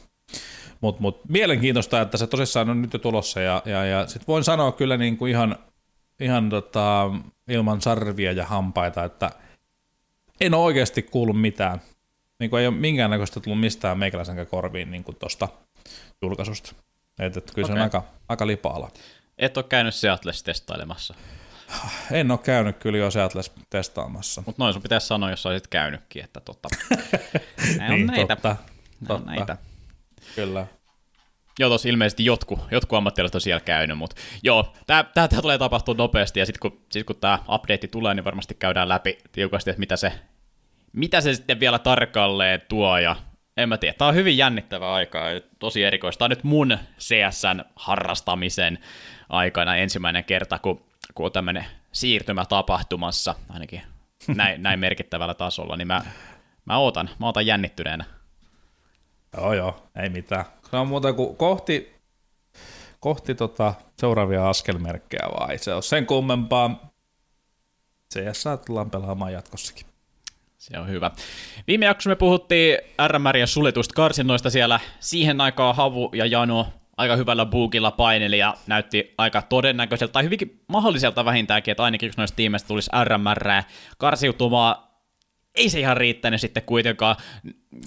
[0.82, 4.44] Mutta mut, mielenkiintoista, että se tosissaan on nyt jo tulossa ja, ja, ja sitten voin
[4.44, 5.56] sanoa kyllä niin kuin ihan,
[6.20, 7.12] ihan tota,
[7.48, 9.32] ilman sarvia ja hampaita, että
[10.42, 11.82] en ole oikeasti kuullut mitään.
[12.40, 15.48] Niin kuin ei ole minkäännäköistä tullut mistään meikäläisen korviin niin tuosta
[16.22, 16.74] julkaisusta.
[17.20, 17.76] Et, et kyllä okay.
[17.76, 18.92] se on aika, aika lipaala.
[19.38, 21.16] Et ole käynyt Seattleissa testailemassa?
[22.12, 24.44] En ole käynyt kyllä jo Seattleissa testaamassa.
[24.46, 26.70] Mutta noin sun pitäisi sanoa, jos olisit käynytkin, että totta.
[27.68, 28.36] niin, on näitä.
[28.36, 28.56] Totta,
[29.08, 29.32] totta.
[29.32, 29.58] näitä.
[30.36, 30.68] Kyllä.
[31.60, 36.40] Joo, tossa ilmeisesti jotkut, jotkut ammattilaiset on siellä käynyt, mutta joo, tämä tulee tapahtua nopeasti,
[36.40, 39.96] ja sitten kun, sit kun tämä update tulee, niin varmasti käydään läpi tiukasti, että mitä
[39.96, 40.14] se,
[40.94, 43.16] mitä se sitten vielä tarkalleen tuo, ja
[43.58, 45.24] en mä tiedä, tämä on hyvin jännittävä aika,
[45.60, 46.20] tosi erikoista.
[46.20, 48.80] Tämä on nyt mun CSN harrastamisen
[49.30, 53.82] aikana ensimmäinen kerta, kun, kun on tämmöinen siirtymä tapahtumassa, ainakin
[54.28, 56.02] näin, näin merkittävällä tasolla, niin mä,
[56.66, 58.06] mä ootan, mä ootan jännittyneenä.
[59.38, 60.46] Joo, joo, ei mitään.
[60.72, 61.96] Se on muuta kuin kohti,
[63.00, 66.92] kohti tota seuraavia askelmerkkejä vai se on sen kummempaa.
[68.14, 69.86] CS tullaan pelaamaan jatkossakin.
[70.58, 71.12] Se on hyvä.
[71.68, 74.80] Viime jaksossa me puhuttiin RMR ja suljetuista karsinnoista siellä.
[75.00, 76.68] Siihen aikaan Havu ja Jano
[77.02, 82.18] aika hyvällä buukilla paineli ja näytti aika todennäköiseltä, tai hyvinkin mahdolliselta vähintäänkin, että ainakin yksi
[82.20, 83.64] noista tiimeistä tulisi RMR
[83.98, 84.76] karsiutumaan.
[85.56, 87.16] Ei se ihan riittänyt sitten kuitenkaan.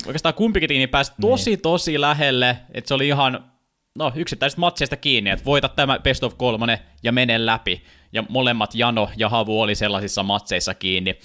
[0.06, 1.30] Oikeastaan kumpikin tiimi pääsi niin.
[1.30, 3.52] tosi tosi lähelle, että se oli ihan
[3.98, 7.82] no, yksittäisistä matseista kiinni, että voita tämä best of kolmonen ja mene läpi.
[8.12, 11.18] Ja molemmat Jano ja Havu oli sellaisissa matseissa kiinni.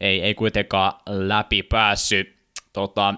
[0.00, 2.36] Ei, ei kuitenkaan läpi päässyt.
[2.72, 3.14] Tota,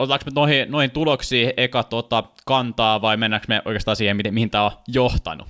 [0.00, 4.50] otetaanko me noihin, noihin tuloksiin eka tota, kantaa vai mennäänkö me oikeastaan siihen, mihin, mihin
[4.50, 5.48] tämä on johtanut?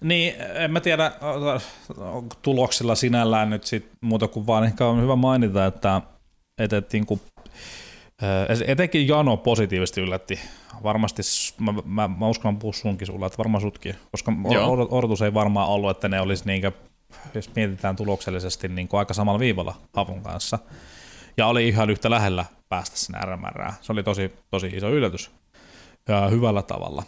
[0.00, 1.12] Niin, en mä tiedä
[2.42, 6.00] tuloksilla sinällään nyt sit muuta kuin vaan ehkä on hyvä mainita, että,
[6.58, 7.20] että, että niin kuin,
[8.66, 10.40] etenkin Jano positiivisesti yllätti.
[10.82, 11.22] Varmasti,
[11.58, 14.88] mä, mä, mä uskon pussunkin sulla, että varmaan sutkin, koska Joo.
[14.90, 16.72] odotus ei varmaan ollut, että ne olisi niinkö,
[17.34, 20.58] jos mietitään tuloksellisesti niin kuin aika samalla viivalla Havun kanssa.
[21.36, 23.72] Ja oli ihan yhtä lähellä päästä sinne RMR.
[23.80, 25.30] Se oli tosi, tosi iso yllätys
[26.08, 27.02] ja hyvällä tavalla.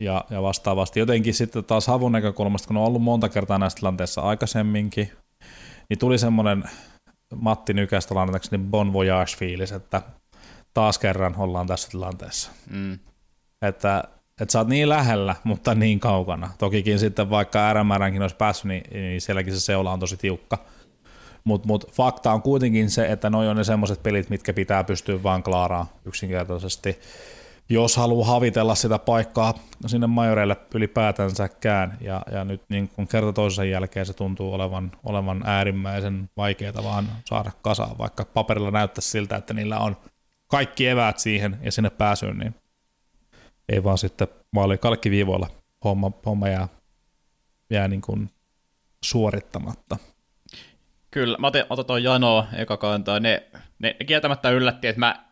[0.00, 4.20] Ja, ja vastaavasti jotenkin sitten taas Havun näkökulmasta, kun on ollut monta kertaa näissä tilanteissa
[4.20, 5.12] aikaisemminkin,
[5.88, 6.64] niin tuli semmoinen
[7.34, 10.02] Matti Nykästä lainatakseni Bon Voyage-fiilis, että
[10.74, 12.50] taas kerran ollaan tässä tilanteessa.
[12.70, 12.98] Mm.
[13.62, 14.04] Että,
[14.40, 16.50] että sä oot niin lähellä, mutta niin kaukana.
[16.58, 20.58] Tokikin sitten vaikka RMRnkin olisi päässyt, niin, niin sielläkin se seula on tosi tiukka.
[21.48, 25.22] Mutta mut fakta on kuitenkin se, että noi on ne semmoiset pelit, mitkä pitää pystyä
[25.22, 26.98] vaan klaaraan yksinkertaisesti.
[27.68, 29.54] Jos haluaa havitella sitä paikkaa
[29.86, 35.42] sinne majoreille ylipäätänsäkään, ja, ja nyt niin kun kerta toisen jälkeen se tuntuu olevan, olevan
[35.46, 39.96] äärimmäisen vaikeaa vaan saada kasaan, vaikka paperilla näyttäisi siltä, että niillä on
[40.46, 42.54] kaikki eväät siihen ja sinne pääsyyn, niin
[43.68, 45.50] ei vaan sitten maali kalkkiviivoilla
[45.84, 46.68] homma, homma jää,
[47.70, 48.30] jää niin kuin
[49.04, 49.96] suorittamatta.
[51.10, 53.20] Kyllä, mä otin, otin tuon Janoa eka kantaa.
[53.20, 53.46] Ne,
[53.78, 55.24] ne, kieltämättä yllätti, että mä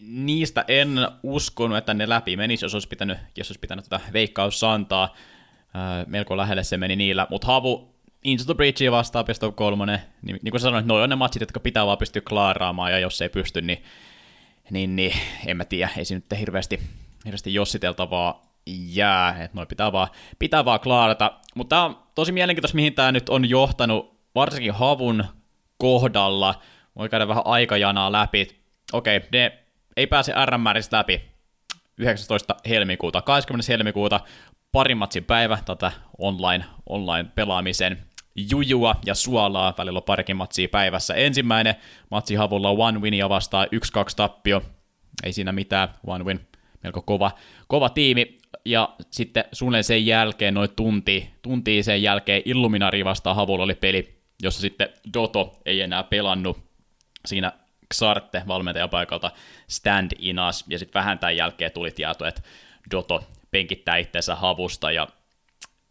[0.00, 4.64] niistä en uskonut, että ne läpi menisi, jos olisi pitänyt, jos olisi pitänyt tätä veikkaus
[4.64, 5.14] antaa.
[5.74, 7.90] Ää, melko lähelle se meni niillä, mutta Havu
[8.24, 11.60] Into the Breachia vastaan of 3, niin, niin kuin sanoin, noi on ne matchit, jotka
[11.60, 13.82] pitää vaan pystyä klaaraamaan, ja jos ei pysty, niin,
[14.70, 15.12] niin, niin
[15.46, 16.80] en mä tiedä, ei siinä nyt hirveästi,
[17.24, 21.32] hirveästi jossiteltavaa jää, että noi pitää vaan, pitää vaan klaarata.
[21.54, 25.24] Mutta on tosi mielenkiintoista, mihin tämä nyt on johtanut varsinkin havun
[25.78, 26.62] kohdalla,
[26.96, 28.48] voi käydä vähän aikajanaa läpi.
[28.92, 29.58] Okei, ne
[29.96, 31.22] ei pääse RMRistä läpi
[31.98, 32.56] 19.
[32.68, 33.22] helmikuuta.
[33.22, 33.72] 20.
[33.72, 34.20] helmikuuta
[34.72, 37.98] parin matsin päivä tätä online, online pelaamisen
[38.50, 41.14] jujua ja suolaa, välillä on parikin matsia päivässä.
[41.14, 41.74] Ensimmäinen
[42.10, 43.68] matsi havulla one win ja vastaa 1-2
[44.16, 44.62] tappio,
[45.22, 46.40] ei siinä mitään, one win,
[46.82, 47.30] melko kova,
[47.68, 48.38] kova tiimi.
[48.64, 54.19] Ja sitten suunnilleen sen jälkeen, noin tunti, tunti sen jälkeen Illuminari vastaan havulla oli peli
[54.42, 56.58] jossa sitten Doto ei enää pelannut
[57.26, 57.52] siinä
[57.94, 59.30] Xarte valmentajapaikalta
[59.68, 62.42] stand inas, ja sitten vähän tämän jälkeen tuli tieto, että
[62.90, 65.08] Doto penkittää itseensä havusta, ja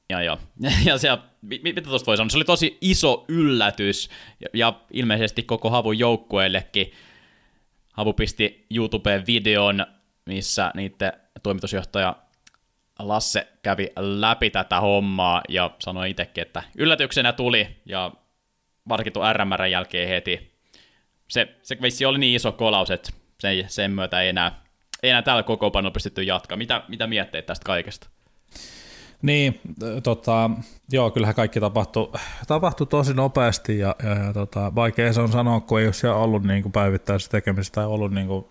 [0.10, 0.38] ja, ja,
[0.86, 1.10] ja se,
[1.42, 4.10] mitä tuosta voi sanoa, se oli tosi iso yllätys,
[4.40, 6.94] ja, ja ilmeisesti koko Havun joukkueellekin.
[7.94, 9.86] Havu pisti YouTubeen videon,
[10.26, 12.16] missä niiden toimitusjohtaja
[13.00, 18.12] Lasse kävi läpi tätä hommaa ja sanoi itsekin, että yllätyksenä tuli ja
[18.90, 20.52] varsinkin tuon RMR jälkeen heti.
[21.28, 24.62] Se, se vissi oli niin iso kolaus, että sen, sen myötä ei enää,
[25.04, 26.58] ei enää tällä kokoonpanolla pystytty jatkaa.
[26.58, 28.10] Mitä, mitä mietteet tästä kaikesta?
[29.22, 29.60] Niin,
[30.04, 30.50] tota,
[30.92, 32.12] joo, kyllähän kaikki tapahtui,
[32.48, 36.18] tapahtui tosi nopeasti ja, ja, ja tota, vaikea se on sanoa, kun ei ole siellä
[36.18, 38.46] ollut niin kuin päivittäisessä tekemisessä tai ollut niin kuin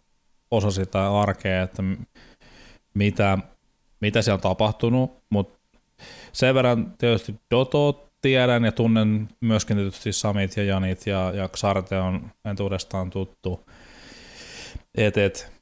[0.51, 1.83] osa sitä arkea, että
[2.95, 3.39] mitä,
[4.01, 5.59] mitä siellä on tapahtunut, mutta
[6.33, 11.99] sen verran tietysti Doto tiedän ja tunnen myöskin tietysti Samit ja Janit ja, ja Xarte
[11.99, 13.67] on entuudestaan tuttu.
[14.95, 15.53] Et, et,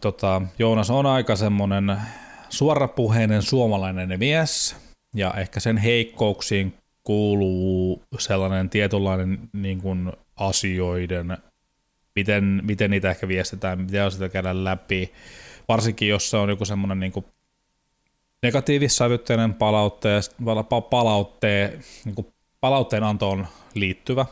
[0.00, 1.96] tota, Joonas on aika semmoinen
[2.48, 4.76] suorapuheinen suomalainen mies
[5.14, 11.36] ja ehkä sen heikkouksiin kuuluu sellainen tietynlainen niin kuin asioiden,
[12.14, 15.12] miten, miten niitä ehkä viestitään, miten sitä käydä läpi,
[15.68, 17.24] varsinkin jos se on joku semmoinen niin kuin
[18.44, 20.22] negatiivissävytteinen palautteen,
[20.90, 22.26] palautteen, niin kuin
[22.60, 24.26] palautteen antoon liittyvä,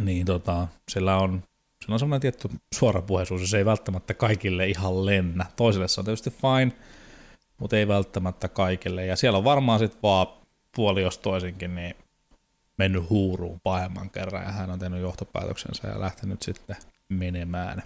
[0.00, 1.42] niin tota, sillä on
[1.82, 5.46] sillä on semmoinen tietty suorapuheisuus, se ei välttämättä kaikille ihan lennä.
[5.56, 6.72] Toiselle se on tietysti fine,
[7.58, 9.06] mutta ei välttämättä kaikille.
[9.06, 10.26] Ja siellä on varmaan sitten vaan
[10.76, 11.94] puoli jos toisinkin niin
[12.78, 16.76] mennyt huuruun pahemman kerran ja hän on tehnyt johtopäätöksensä ja lähtenyt sitten
[17.08, 17.82] menemään.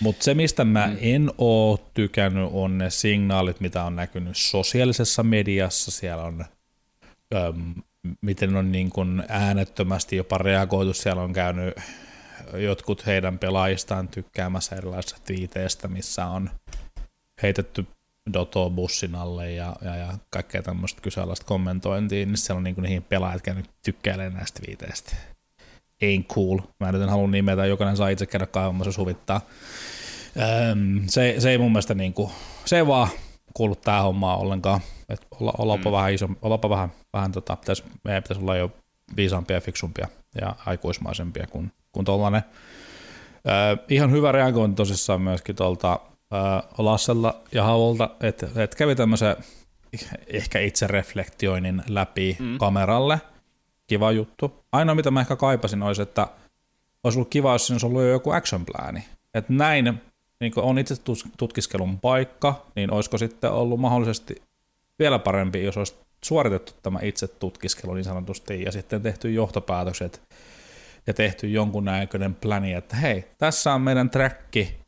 [0.00, 0.96] Mutta se, mistä mä mm.
[1.00, 5.90] en oo tykännyt, on ne signaalit, mitä on näkynyt sosiaalisessa mediassa.
[5.90, 6.44] Siellä on,
[7.34, 7.74] äm,
[8.20, 10.94] miten on niin kun äänettömästi jopa reagoitu.
[10.94, 11.74] Siellä on käynyt
[12.54, 16.50] jotkut heidän pelaajistaan tykkäämässä erilaisista twiiteistä, missä on
[17.42, 17.86] heitetty
[18.32, 23.02] Doto bussin alle ja, ja, ja kaikkea tämmöistä kyseenalaista kommentointia, niin siellä on niin niihin
[23.02, 25.16] pelaajat käynyt tykkäilemään näistä viiteistä.
[26.04, 26.58] Ain't cool.
[26.80, 29.40] Mä nyt en halua nimetä, jokainen saa itse käydä kaivamassa suvittaa.
[30.70, 32.30] Öm, se, se, ei mun mielestä niin kuin,
[32.64, 33.08] se ei vaan
[33.54, 34.80] kuulu tähän hommaan ollenkaan.
[35.08, 35.92] Et olla, ollapa mm.
[35.92, 38.72] vähän iso, ollapa vähän, vähän tota, pitäisi, meidän pitäisi olla jo
[39.16, 40.08] viisaampia fiksumpia
[40.40, 42.42] ja aikuismaisempia kuin, kuin tollainen.
[43.48, 46.00] Öö, ihan hyvä reagointi tosissaan myöskin tuolta
[46.78, 49.36] Lassella ja Havolta, että et kävi tämmöisen
[50.26, 52.58] ehkä itse reflektioinnin läpi mm.
[52.58, 53.20] kameralle.
[53.86, 54.64] Kiva juttu.
[54.72, 56.28] Ainoa mitä mä ehkä kaipasin olisi, että
[57.04, 59.04] olisi ollut kiva, jos olisi ollut jo joku action plani.
[59.34, 60.00] Että näin
[60.40, 60.94] niin on itse
[61.38, 64.42] tutkiskelun paikka, niin olisiko sitten ollut mahdollisesti
[64.98, 65.94] vielä parempi, jos olisi
[66.24, 70.22] suoritettu tämä itse tutkiskelu niin sanotusti ja sitten tehty johtopäätökset
[71.06, 74.78] ja tehty jonkun näköinen pläni, että hei, tässä on meidän träkki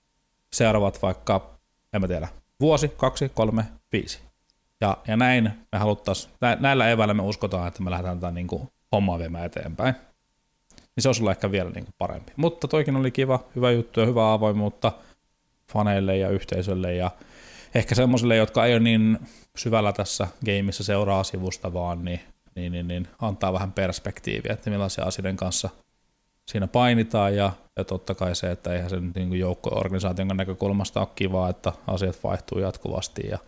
[0.52, 1.50] seuraavat vaikka,
[1.92, 2.28] en mä tiedä,
[2.60, 4.20] vuosi, kaksi, kolme, viisi.
[4.80, 8.68] Ja, ja näin me haluttaisiin, näillä eväillä me uskotaan, että me lähdetään tätä niin kuin
[8.92, 9.94] hommaa viemään eteenpäin.
[10.76, 12.32] Niin se olisi ollut ehkä vielä niin kuin parempi.
[12.36, 14.92] Mutta toikin oli kiva, hyvä juttu ja hyvä avoimuutta
[15.72, 17.10] faneille ja yhteisölle ja
[17.74, 19.18] ehkä semmoisille, jotka ei ole niin
[19.56, 22.20] syvällä tässä gameissa seuraa sivusta vaan, niin,
[22.54, 25.70] niin, niin, niin antaa vähän perspektiiviä, että millaisia asioiden kanssa–
[26.48, 31.48] siinä painitaan ja, ja totta kai se, että eihän se niin joukko-organisaation näkökulmasta ole kivaa,
[31.48, 33.38] että asiat vaihtuu jatkuvasti ja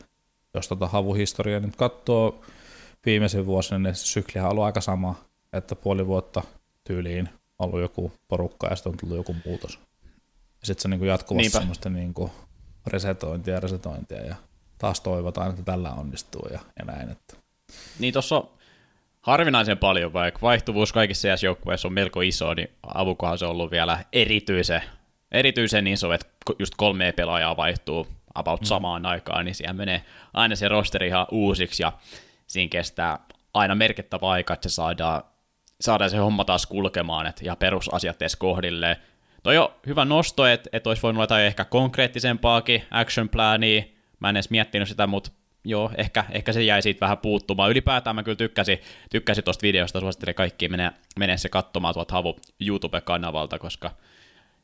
[0.54, 2.40] jos tota havuhistoriaa nyt katsoo
[3.06, 5.14] viimeisen vuosina, niin se syklihän on ollut aika sama,
[5.52, 6.42] että puoli vuotta
[6.84, 9.78] tyyliin on ollut joku porukka ja sitten on tullut joku muutos.
[10.60, 11.58] Ja sitten se on niin jatkuvasti Niinpä.
[11.58, 12.30] semmoista niin kuin
[12.86, 14.36] resetointia ja resetointia ja
[14.78, 17.10] taas toivotaan, että tällä onnistuu ja, ja näin.
[17.10, 17.36] Että.
[17.98, 18.44] Niin tuossa
[19.20, 24.04] harvinaisen paljon, vaikka vaihtuvuus kaikissa CS-joukkueissa on melko iso, niin avukohan se on ollut vielä
[24.12, 24.82] erityisen,
[25.32, 26.26] erityisen iso, että
[26.58, 28.64] just kolme pelaajaa vaihtuu about mm.
[28.64, 31.92] samaan aikaan, niin siellä menee aina se rosteri ihan uusiksi, ja
[32.46, 33.18] siinä kestää
[33.54, 35.22] aina merkittävä aika, että se saadaan,
[35.80, 38.96] saadaan se homma taas kulkemaan, että ja perusasiat edes kohdilleen.
[39.42, 43.82] Toi on hyvä nosto, että, että olisi voinut jotain ehkä konkreettisempaakin action plania,
[44.20, 45.30] mä en edes miettinyt sitä, mutta
[45.64, 47.70] joo, ehkä, ehkä se jäi siitä vähän puuttumaan.
[47.70, 48.78] Ylipäätään mä kyllä tykkäsin,
[49.10, 53.90] tykkäsin tuosta videosta, suosittelen kaikki menee, menee se katsomaan tuolta Havu YouTube-kanavalta, koska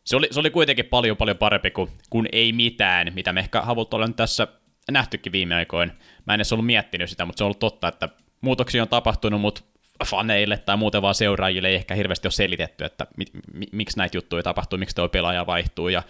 [0.04, 3.62] se oli, se oli kuitenkin paljon paljon parempi kuin, kuin ei mitään, mitä me ehkä
[3.62, 4.48] Havut ollaan tässä
[4.90, 5.92] nähtykin viime aikoina.
[6.26, 8.08] Mä en edes ollut miettinyt sitä, mutta se on ollut totta, että
[8.40, 9.62] muutoksia on tapahtunut, mutta
[10.04, 14.16] faneille tai muuten vaan seuraajille ei ehkä hirveästi ole selitetty, että mi, mi, miksi näitä
[14.16, 16.02] juttuja tapahtuu, miksi tuo pelaaja vaihtuu ja,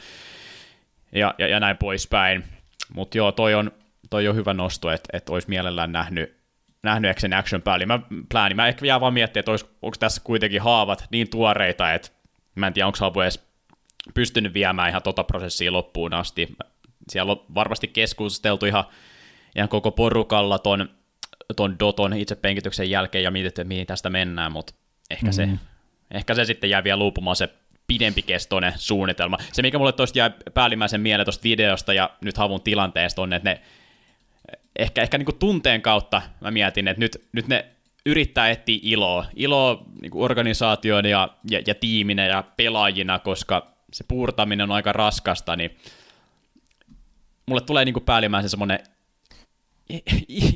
[1.13, 2.45] ja, ja, ja näin poispäin.
[2.95, 3.73] Mutta joo, toi on,
[4.11, 6.37] toi on hyvä nosto, että, että olisi mielellään nähnyt,
[6.83, 7.87] nähnyt sen action päälle.
[7.87, 8.55] Mä, plani.
[8.55, 12.09] mä ehkä jää vaan miettiä, että onko tässä kuitenkin haavat niin tuoreita, että
[12.55, 13.47] mä en tiedä, onko Havu edes
[14.15, 16.57] pystynyt viemään ihan tota prosessia loppuun asti.
[17.09, 18.85] Siellä on varmasti keskusteltu ihan,
[19.57, 20.89] ihan koko porukalla ton,
[21.57, 24.75] ton Doton penkityksen jälkeen ja mietitty, että mihin tästä mennään, mutta
[25.11, 25.59] ehkä, mm-hmm.
[25.59, 25.65] se,
[26.11, 27.49] ehkä se sitten jää vielä luupumaan se
[27.87, 29.39] pidempikestoinen suunnitelma.
[29.53, 33.51] Se, mikä mulle toista jää päällimmäisen mieleen tuosta videosta ja nyt havun tilanteesta on, että
[33.51, 33.61] ne
[34.79, 37.67] ehkä, ehkä niin kuin tunteen kautta mä mietin, että nyt, nyt ne
[38.07, 44.05] yrittää etsiä iloa, iloa niin kuin organisaation ja, ja, ja tiiminä ja pelaajina, koska se
[44.09, 45.77] puurtaminen on aika raskasta, niin
[47.47, 48.79] mulle tulee niin kuin päällimmäisen semmoinen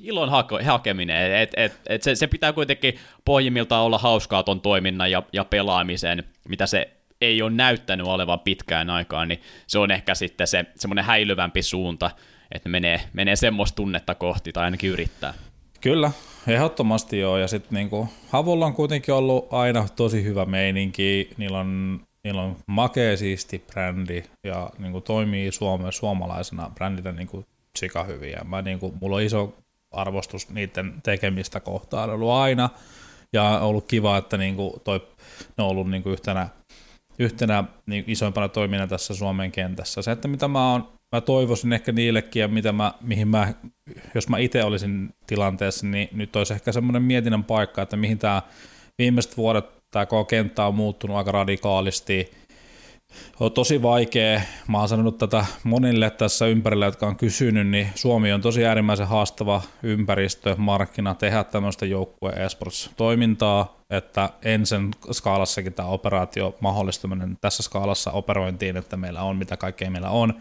[0.03, 5.11] ilon hake, hakeminen, että et, et se, se pitää kuitenkin pohjimmiltaan olla hauskaa ton toiminnan
[5.11, 6.91] ja, ja pelaamisen, mitä se
[7.21, 12.11] ei ole näyttänyt olevan pitkään aikaan, niin se on ehkä sitten se semmoinen häilyvämpi suunta,
[12.53, 15.35] että menee, menee semmoista tunnetta kohti, tai ainakin yrittää.
[15.81, 16.11] Kyllä,
[16.47, 17.39] ehdottomasti joo.
[17.39, 21.31] Ja sitten niinku, Havulla on kuitenkin ollut aina tosi hyvä meininki.
[21.37, 27.45] Niillä on, niillä on makea siisti brändi ja niinku, toimii Suomen suomalaisena brändinä niinku,
[27.79, 28.31] sika hyvin.
[28.31, 29.55] Ja mä, niinku, mulla on iso
[29.91, 32.71] arvostus niiden tekemistä kohtaan ollut aina.
[33.33, 35.09] Ja on ollut kiva, että niinku, toi,
[35.59, 36.49] ne on ollut niinku, yhtenä,
[37.19, 40.03] yhtenä niin isoimpana toimina tässä Suomen kentässä.
[40.03, 43.55] Se, että mitä mä oon mä toivoisin ehkä niillekin, ja mitä mä, mihin mä,
[44.15, 48.43] jos mä itse olisin tilanteessa, niin nyt olisi ehkä semmoinen mietinnän paikka, että mihin tämä
[48.99, 52.31] viimeiset vuodet tämä koko kenttä on muuttunut aika radikaalisti.
[53.41, 58.33] On tosi vaikea, mä oon sanonut tätä monille tässä ympärillä, jotka on kysynyt, niin Suomi
[58.33, 66.57] on tosi äärimmäisen haastava ympäristö, markkina tehdä tämmöistä joukkue esports-toimintaa, että ensin skaalassakin tämä operaatio
[66.61, 70.35] mahdollistuminen tässä skaalassa operointiin, että meillä on mitä kaikkea meillä on,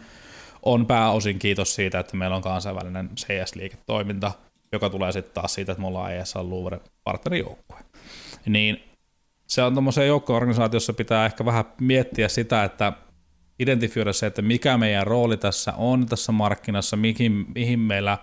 [0.63, 4.31] on pääosin kiitos siitä, että meillä on kansainvälinen CS-liiketoiminta,
[4.71, 7.77] joka tulee sitten taas siitä, että me ollaan ESL Louvre partnerijoukkue.
[8.45, 8.88] Niin
[9.49, 12.93] se on tuommoisessa joukko-organisaatiossa pitää ehkä vähän miettiä sitä, että
[13.59, 18.17] identifioida se, että mikä meidän rooli tässä on tässä markkinassa, mihin, mihin meillä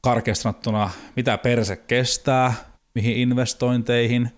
[0.00, 2.54] karkeastrattuna, mitä perse kestää,
[2.94, 4.30] mihin investointeihin,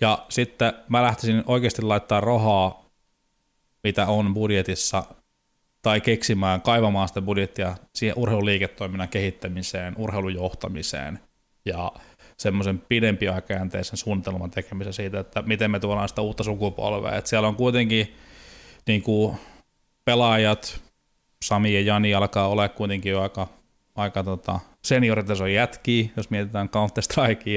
[0.00, 2.84] ja sitten mä lähtisin oikeasti laittaa rahaa,
[3.84, 5.04] mitä on budjetissa
[5.82, 11.18] tai keksimään, kaivamaan sitä budjettia siihen urheiluliiketoiminnan kehittämiseen, urheilujohtamiseen.
[11.64, 11.92] Ja
[12.36, 17.16] semmoisen pidempiaikajanteisen suunnitelman tekemisen siitä, että miten me tuodaan sitä uutta sukupolvea.
[17.16, 18.14] Et siellä on kuitenkin
[18.86, 19.36] niin kuin
[20.04, 20.80] pelaajat,
[21.44, 23.48] Sami ja Jani alkaa olla kuitenkin jo aika,
[23.94, 27.50] aika tota, senioritason jätkiä, jos mietitään counter strike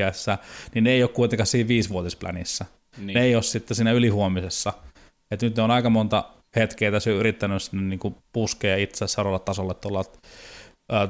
[0.73, 2.65] niin ne ei ole kuitenkaan siinä viisivuotisplanissa.
[2.97, 3.13] Niin.
[3.13, 4.73] Ne ei ole sitten siinä ylihuomisessa.
[5.31, 6.23] Et nyt on aika monta
[6.55, 10.03] hetkeä tässä yrittänyt niin kuin puskea itse seuraavalle tasolle tuolla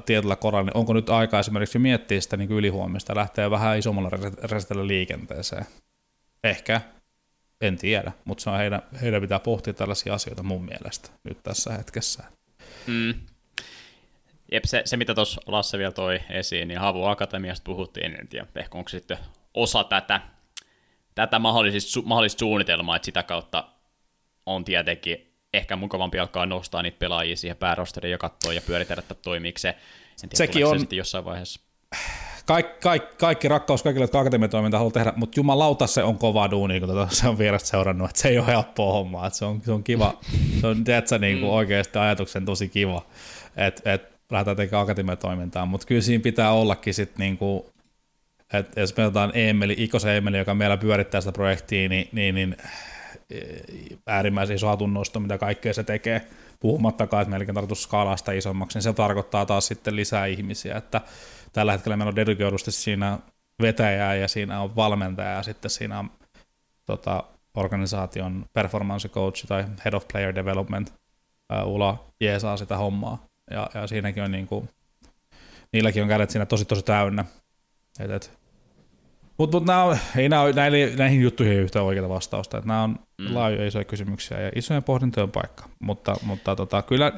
[0.05, 4.09] tietyllä koralla, niin onko nyt aika esimerkiksi miettiä sitä niin ylihuomista ja lähteä vähän isommalla
[4.43, 5.65] resistellä liikenteeseen?
[6.43, 6.81] Ehkä,
[7.61, 11.73] en tiedä, mutta se on heidän, heidän pitää pohtia tällaisia asioita mun mielestä nyt tässä
[11.73, 12.23] hetkessä.
[12.87, 13.13] Mm.
[14.51, 18.47] Jep, se, se mitä tuossa Lasse vielä toi esiin, niin Havu Akatemiasta puhuttiin, en tiedä,
[18.55, 19.17] ehkä onko se sitten
[19.53, 20.21] osa tätä,
[21.15, 23.67] tätä mahdollista, mahdollista suunnitelmaa, että sitä kautta
[24.45, 29.15] on tietenkin ehkä mukavampi alkaa nostaa niitä pelaajia siihen päärosteriin ja katsoa ja pyöritellä, että
[29.15, 29.69] toimiiko se.
[29.69, 29.75] En
[30.29, 30.75] tiedä, Sekin on...
[30.75, 31.59] Se sitten jossain vaiheessa.
[32.45, 36.79] Kaik, kaik, kaikki rakkaus kaikille, jotka akatemiatoimintaa haluaa tehdä, mutta jumalauta se on kova duuni,
[36.79, 39.61] kun tota, se on vierestä seurannut, että se ei ole helppoa hommaa, että se on,
[39.65, 40.19] se on kiva,
[40.61, 41.55] se on tiedätkö, niin kuin mm.
[41.55, 43.05] oikeasti ajatuksen tosi kiva,
[43.57, 47.63] että et, lähdetään tekemään akatemiatoimintaa, mutta kyllä siinä pitää ollakin sitten niin kuin,
[48.53, 52.57] että jos me otetaan Emeli, Ikosen Emeli, joka meillä pyörittää sitä projektia, niin, niin, niin
[54.07, 56.27] äärimmäisen iso hatunnosto, mitä kaikkea se tekee,
[56.59, 61.01] puhumattakaan, että meilläkin tarkoitus skaalaa sitä isommaksi, niin se tarkoittaa taas sitten lisää ihmisiä, että
[61.53, 63.19] tällä hetkellä meillä on dedikoidusti siinä
[63.61, 66.09] vetäjää ja siinä on valmentaja ja sitten siinä on
[66.85, 67.23] tota,
[67.55, 70.93] organisaation performance coach tai head of player development
[71.63, 74.69] uh, Ula jeesaa sitä hommaa ja, ja siinäkin on niin kuin,
[75.73, 77.25] niilläkin on kädet siinä tosi tosi täynnä.
[77.99, 78.31] Et, et,
[79.37, 82.61] mutta mut ei nää, näihin, näihin juttuihin ei yhtä oikeaa vastausta.
[82.65, 83.35] Nämä on mm.
[83.35, 85.69] laajoja isoja kysymyksiä ja isojen pohdintojen paikka.
[85.79, 87.11] Mutta, mutta tota, kyllä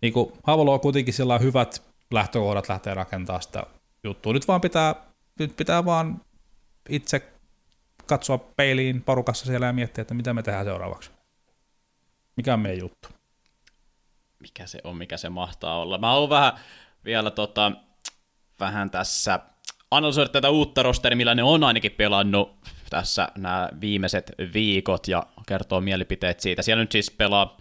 [0.00, 3.66] niin Havolo on kuitenkin sillä hyvät lähtökohdat lähteä rakentamaan sitä
[4.04, 4.32] juttua.
[4.32, 4.94] Nyt vaan pitää,
[5.38, 6.20] nyt pitää vaan
[6.88, 7.32] itse
[8.06, 11.10] katsoa peiliin porukassa siellä ja miettiä, että mitä me tehdään seuraavaksi.
[12.36, 13.08] Mikä on meidän juttu?
[14.40, 15.98] Mikä se on, mikä se mahtaa olla.
[15.98, 16.52] Mä oon vähän
[17.04, 17.72] vielä tota,
[18.60, 19.40] vähän tässä
[19.96, 22.56] analysoida tätä uutta rosteria, millä ne on ainakin pelannut
[22.90, 26.62] tässä nämä viimeiset viikot ja kertoo mielipiteet siitä.
[26.62, 27.56] Siellä nyt siis pelaa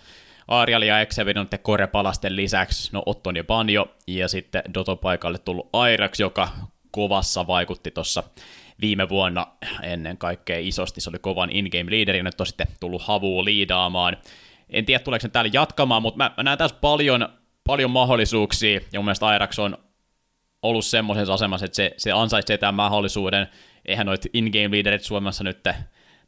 [0.48, 5.38] Arial ja Exevidon ja Kore Palasten lisäksi, no Otton ja Banjo, ja sitten Doton paikalle
[5.38, 6.50] tullut Airax, joka
[6.92, 8.24] kovassa vaikutti tuossa
[8.82, 9.48] viime vuonna
[9.84, 11.02] ennen kaikkea isosti.
[11.02, 14.18] Se oli kovan in-game leaderi, nyt on sitten tullut Havu liidaamaan.
[14.70, 17.30] En tiedä, tuleeko se täällä jatkamaan, mutta mä, mä näen tässä paljon,
[17.68, 19.78] paljon mahdollisuuksia, ja mun mielestä Airax on
[20.64, 23.48] ollut semmoisessa asemassa, että se, se ansaitsee tämän mahdollisuuden.
[23.86, 25.64] Eihän noit in-game leaderit Suomessa nyt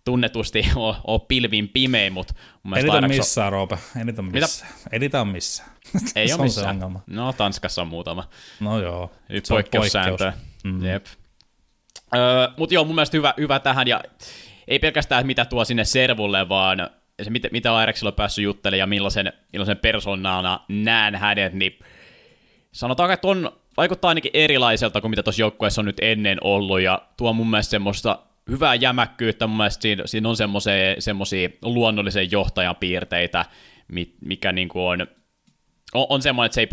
[0.06, 3.78] tunnetusti ole, ole pilvin pimein, mutta mun mielestä Enitä missään, Roope.
[4.02, 4.72] Enitä missään.
[4.92, 5.70] Enitä on missään.
[6.16, 6.80] Ei ole missään.
[7.08, 8.30] No, Tanskassa on muutama.
[8.60, 9.12] No joo.
[9.44, 10.34] Se poikkeussääntö.
[10.64, 10.86] Mm.
[10.86, 11.06] Jep.
[12.16, 14.04] Öö, mutta joo, mun mielestä hyvä, hyvä tähän, ja
[14.68, 16.90] ei pelkästään, että mitä tuo sinne servulle, vaan
[17.24, 21.80] se, mitä, mitä Aireksilla on päässyt juttelemaan ja millaisen, millaisen persoonana näen hänet, niin
[22.72, 27.02] sanotaan, että on vaikuttaa ainakin erilaiselta kuin mitä tuossa joukkueessa on nyt ennen ollut, ja
[27.18, 28.20] tuo mun mielestä semmoista
[28.50, 30.36] hyvää jämäkkyyttä, mun mielestä siinä, siinä on
[31.00, 33.46] semmoisia luonnollisen johtajan piirteitä,
[34.22, 35.08] mikä niin kuin on,
[35.94, 36.68] on, on semmoinen, että se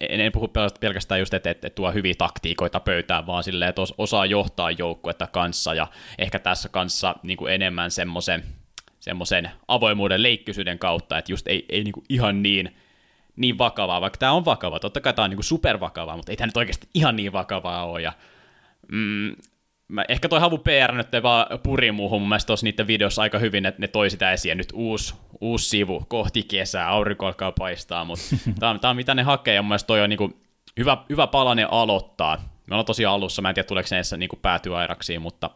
[0.00, 0.48] ei, en puhu
[0.80, 5.74] pelkästään just, että, että tuo hyviä taktiikoita pöytään, vaan silleen, että osaa johtaa joukkuetta kanssa,
[5.74, 5.86] ja
[6.18, 8.44] ehkä tässä kanssa niin kuin enemmän semmoisen,
[9.00, 12.76] semmoisen avoimuuden leikkisyyden kautta, että just ei, ei niin kuin ihan niin,
[13.36, 16.46] niin vakavaa, vaikka tämä on vakavaa, totta kai tämä on niin supervakavaa, mutta ei tämä
[16.46, 18.12] nyt oikeasti ihan niin vakavaa ole, ja
[18.92, 19.36] mm,
[19.92, 23.22] mä, ehkä toi Havu PR nyt ei vaan puri muuhun mun mielestä tuossa niiden videossa
[23.22, 24.58] aika hyvin, että ne toi sitä esiin.
[24.58, 28.24] Nyt uusi, uusi sivu kohti kesää, aurinko alkaa paistaa, mutta
[28.60, 30.30] tämä on, tää on mitä ne hakee, ja mun mielestä toi on niinku
[30.78, 32.36] hyvä, hyvä palanen aloittaa.
[32.36, 35.50] Me ollaan tosiaan alussa, mä en tiedä tuleeko edes niinku päätyä airaksiin, mutta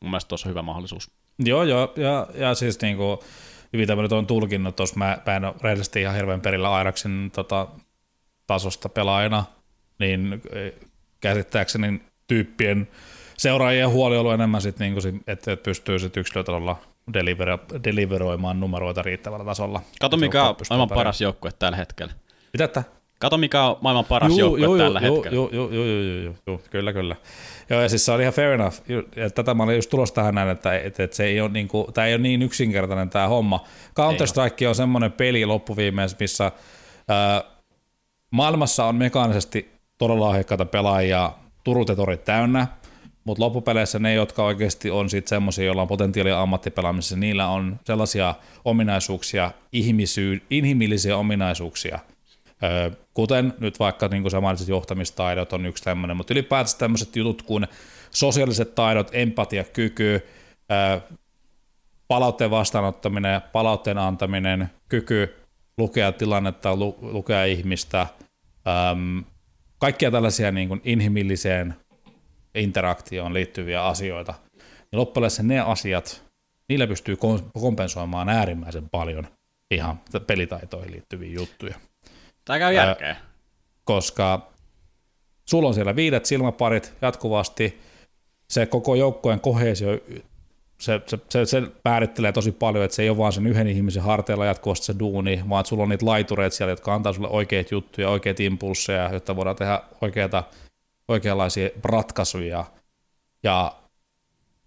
[0.00, 1.10] mun mielestä tuossa on hyvä mahdollisuus.
[1.38, 3.24] Joo, joo, ja, ja siis niinku,
[3.72, 7.30] hyvin mä nyt on tulkinnut tuossa, mä, mä en ole rehellisesti ihan hirveän perillä Airaksin
[7.34, 7.68] tota,
[8.46, 9.44] tasosta pelaajana,
[9.98, 10.72] niin eh,
[11.20, 12.88] käsittääkseni tyyppien
[13.36, 16.76] seuraajien huoli on ollut enemmän sit niinku, että pystyy sit yksilötasolla
[17.12, 19.82] delivero- deliveroimaan numeroita riittävällä tasolla.
[20.00, 22.12] Kato mikä on maailman paras joukkue tällä hetkellä.
[22.52, 22.84] Mitä että?
[23.20, 25.36] Kato mikä on maailman paras juu, joukkue juu, tällä juu, hetkellä.
[25.36, 27.16] Joo, joo, joo, joo, joo, joo, kyllä, kyllä.
[27.70, 28.76] Joo, ja siis se on ihan fair enough.
[29.16, 31.68] Ja tätä mä olin just tulossa tähän näin, että, että, että se ei ole, niin
[31.68, 33.64] kuin, tämä ei ole niin yksinkertainen tämä homma.
[34.00, 36.52] Counter-Strike on semmoinen peli loppuviimeessä, missä
[37.08, 37.42] ää,
[38.30, 41.32] maailmassa on mekaanisesti todella lahjakkaita pelaajia,
[41.64, 42.66] turut ja torit täynnä,
[43.24, 48.34] mutta loppupeleissä ne, jotka oikeasti on sitten semmoisia, joilla on potentiaalia ammattipelaamisessa, niillä on sellaisia
[48.64, 51.98] ominaisuuksia, ihmisyy, inhimillisiä ominaisuuksia,
[53.14, 57.66] kuten nyt vaikka niin kuin mainitsit, johtamistaidot on yksi tämmöinen, mutta ylipäätään tämmöiset jutut kuin
[58.10, 60.20] sosiaaliset taidot, empatiakyky,
[62.08, 65.34] palautteen vastaanottaminen, palautteen antaminen, kyky
[65.78, 68.06] lukea tilannetta, lukea ihmistä,
[69.78, 71.74] kaikkia tällaisia niin kuin inhimilliseen
[72.54, 74.34] interaktioon liittyviä asioita,
[74.92, 76.24] niin loppujen ne asiat,
[76.68, 77.16] niillä pystyy
[77.60, 79.26] kompensoimaan äärimmäisen paljon
[79.70, 81.74] ihan pelitaitoihin liittyviä juttuja.
[82.50, 83.16] Tämä käy järkeä.
[83.84, 84.52] Koska
[85.44, 87.80] sulla on siellä viidet silmäparit jatkuvasti,
[88.48, 89.98] se koko joukkojen kohesio,
[90.78, 94.02] se, se, se, se määrittelee tosi paljon, että se ei ole vaan sen yhden ihmisen
[94.02, 98.10] harteilla jatkuvasti se duuni, vaan sulla on niitä laitureita siellä, jotka antaa sulle oikeita juttuja,
[98.10, 100.44] oikeita impulseja, jotta voidaan tehdä oikeita
[101.08, 102.64] oikeanlaisia ratkaisuja.
[103.42, 103.72] Ja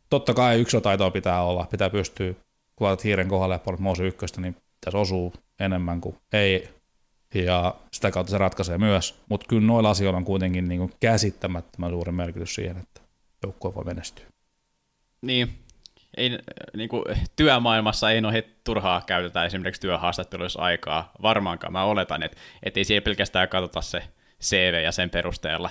[0.10, 2.34] totta kai yksilötaitoa pitää olla, pitää pystyä,
[2.76, 3.60] kun laitat hiiren kohdalle
[4.00, 4.56] ja ykköstä, niin
[4.86, 6.70] tässä osuu enemmän kuin ei,
[7.34, 9.22] ja sitä kautta se ratkaisee myös.
[9.30, 13.02] Mutta kyllä noilla asioilla on kuitenkin niin kuin käsittämättömän suuri merkitys siihen, että
[13.44, 14.26] joukkue voi menestyä.
[15.22, 15.64] Niin,
[16.18, 16.40] ei,
[16.78, 17.04] niin kuin,
[17.36, 21.12] työmaailmassa ei noin turhaa käytetä esimerkiksi työhaastatteluissa aikaa.
[21.22, 24.04] Varmaankaan mä oletan, että, että ei siellä pelkästään katsota se
[24.42, 25.70] CV ja sen perusteella,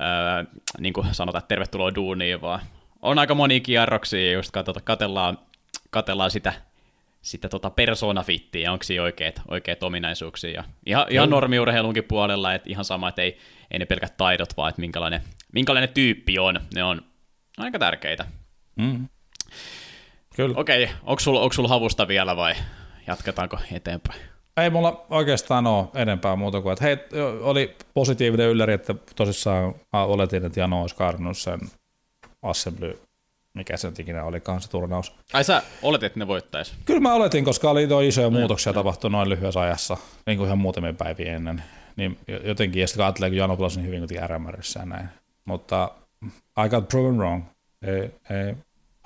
[0.00, 2.60] öö, niin kuin sanotaan, että tervetuloa duuniin, vaan
[3.02, 5.38] on aika moni kierroksia, just katsota, katellaan,
[5.90, 6.52] katellaan sitä,
[7.22, 10.50] sitä tota persoonafittiä, onko siinä oikeat, oikeat ominaisuuksia.
[10.50, 13.38] Ja ihan, ihan normiurheilunkin puolella, että ihan sama, että ei,
[13.70, 15.20] ei ne pelkät taidot, vaan että minkälainen,
[15.52, 16.60] minkälainen tyyppi on.
[16.74, 17.02] Ne on
[17.58, 18.26] aika tärkeitä.
[18.76, 19.08] Mm.
[20.36, 20.54] Kyllä.
[20.56, 22.54] Okei, onko sulla sul havusta vielä vai
[23.06, 24.20] jatketaanko eteenpäin?
[24.56, 26.96] Ei mulla oikeastaan ole enempää muuta kuin, että hei,
[27.40, 31.60] oli positiivinen ylläri, että tosissaan oletin, että Jano olisi karnut sen
[32.42, 32.98] Assembly,
[33.54, 35.14] mikä se nyt ikinä olikaan se turnaus.
[35.32, 36.72] Ai sä oletit, että ne voittaisi?
[36.84, 39.96] Kyllä mä oletin, koska oli tuo isoja muutoksia tapahtunut noin lyhyessä ajassa,
[40.26, 41.62] niin kuin ihan muutamia päiviä ennen.
[41.96, 45.08] Niin jotenkin, ja sitten ajattelee, kun Jano pelasi niin hyvin kuin RMRissä näin.
[45.44, 45.90] Mutta
[46.66, 47.44] I got proven wrong.
[47.82, 48.54] Ei, ei,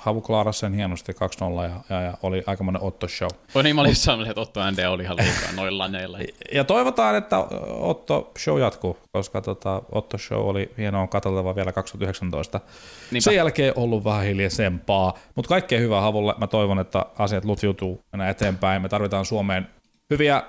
[0.04, 1.16] Havu klarasi sen hienosti 2-0
[1.62, 3.28] ja, ja, ja oli aikamoinen Otto show.
[3.54, 6.18] Oi niin, mä olin saanut, että Otto ND oli ihan liikaa noilla laneilla.
[6.52, 7.38] Ja toivotaan, että
[7.68, 12.60] Otto show jatkuu, koska tota, Otto show oli hienoa katsottava vielä 2019.
[13.10, 13.24] Niinpä.
[13.24, 16.34] Sen jälkeen ollut vähän hiljaisempaa, mutta kaikkea hyvää Havulle.
[16.38, 18.82] Mä toivon, että asiat lutviutuu mennä eteenpäin.
[18.82, 19.68] Me tarvitaan Suomeen
[20.10, 20.42] hyviä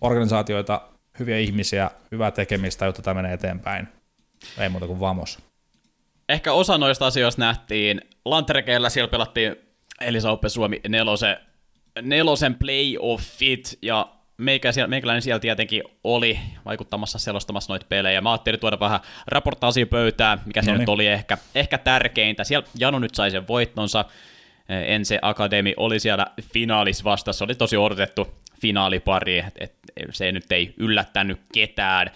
[0.00, 0.80] organisaatioita,
[1.18, 3.88] hyviä ihmisiä, hyvää tekemistä, jotta tämä menee eteenpäin.
[4.58, 5.38] Ei muuta kuin vamos
[6.28, 9.56] ehkä osa noista asioista nähtiin Lantrekeillä, siellä pelattiin
[10.00, 11.36] Elisa Oppe Suomi nelosen,
[12.02, 18.20] nelosen playoffit, ja meikä, meikäläinen siellä tietenkin oli vaikuttamassa selostamassa noita pelejä.
[18.20, 22.44] Mä ajattelin tuoda vähän raportaasia pöytään, mikä se nyt oli ehkä, ehkä tärkeintä.
[22.44, 24.04] Siellä Janu nyt sai sen voittonsa.
[24.68, 29.74] Ense Akademi oli siellä finaalis vastassa, oli tosi odotettu finaalipari, että et,
[30.12, 32.10] se nyt ei yllättänyt ketään.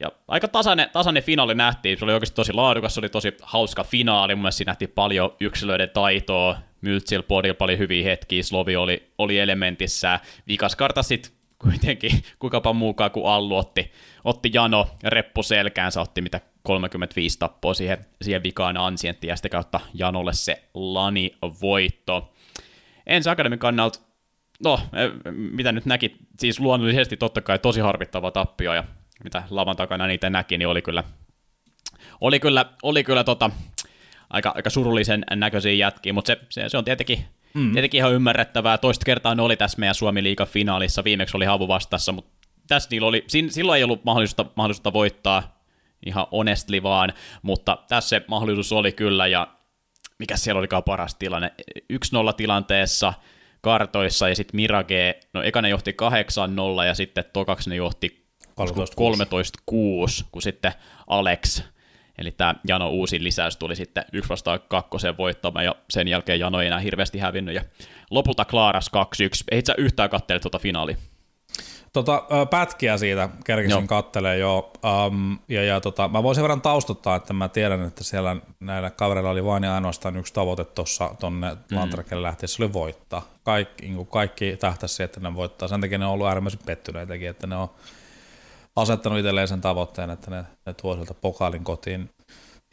[0.00, 3.84] Ja aika tasainen, tasainen finaali nähtiin, se oli oikeasti tosi laadukas, se oli tosi hauska
[3.84, 9.12] finaali, mun mielestä siinä nähtiin paljon yksilöiden taitoa, Myltsil podilla paljon hyviä hetkiä, Slovi oli,
[9.18, 13.92] oli elementissä, vikas karta sitten kuitenkin, kuinka muukaan kuin Allu otti,
[14.24, 19.80] otti Jano reppu selkäänsä, otti mitä 35 tappoa siihen, siihen vikaan ansientti ja sitä kautta
[19.94, 21.32] Janolle se lani
[21.62, 22.32] voitto.
[23.06, 24.00] Ensi akademin kannalta
[24.64, 28.84] no, eh, mitä nyt näki, siis luonnollisesti totta kai tosi harvittava tappio, ja
[29.24, 31.04] mitä lavan takana niitä näki, niin oli kyllä,
[32.20, 33.50] oli kyllä, oli kyllä tota,
[34.30, 37.72] aika, aika surullisen näköisiä jätkiä, mutta se, se, se, on tietenkin, mm.
[37.72, 38.78] tietenkin ihan ymmärrettävää.
[38.78, 42.88] Toista kertaa ne oli tässä meidän Suomi Liiga finaalissa, viimeksi oli Havu vastassa, mutta tässä
[42.90, 45.60] niillä oli, silloin ei ollut mahdollisuutta, mahdollisuutta voittaa
[46.06, 47.12] ihan honestly vaan,
[47.42, 49.48] mutta tässä se mahdollisuus oli kyllä, ja
[50.18, 51.52] mikä siellä olikaan paras tilanne,
[51.92, 51.96] 1-0
[52.36, 53.12] tilanteessa,
[53.60, 55.96] kartoissa, ja sitten Mirage, no ekana johti
[56.82, 58.19] 8-0, ja sitten tokaksi ne johti
[58.66, 60.72] 13-6, kun sitten
[61.06, 61.62] Alex,
[62.18, 66.60] eli tämä Jano uusi lisäys tuli sitten yksi vastaan kakkosen voittamaan, ja sen jälkeen Jano
[66.60, 67.62] ei enää hirveästi hävinnyt, ja
[68.10, 69.44] lopulta Klaaras 2-1.
[69.50, 70.96] Ei sä yhtään kattele tuota finaalia?
[71.92, 74.72] Tota, pätkiä siitä kerkisin kattelee jo.
[75.06, 79.30] Um, ja, ja tota, mä voisin verran taustottaa, että mä tiedän, että siellä näillä kavereilla
[79.30, 81.76] oli vain ja ainoastaan yksi tavoite tuossa tonne mm.
[81.76, 83.22] Lantrakelle lähtiessä, oli voittaa.
[83.42, 85.68] Kaikki, niin kaikki tähtäisi että ne voittaa.
[85.68, 87.70] Sen takia ne on ollut äärimmäisen pettyneitäkin, että ne on
[88.80, 92.10] asettanut itselleen sen tavoitteen, että ne, ne tuo sieltä pokaalin kotiin.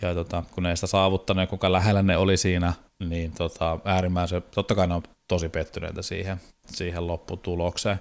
[0.01, 3.79] Ja tota, kun ne ei sitä saavuttanut ja kuinka lähellä ne oli siinä, niin tota,
[3.85, 7.99] äärimmäisen, totta kai ne on tosi pettyneitä siihen, siihen lopputulokseen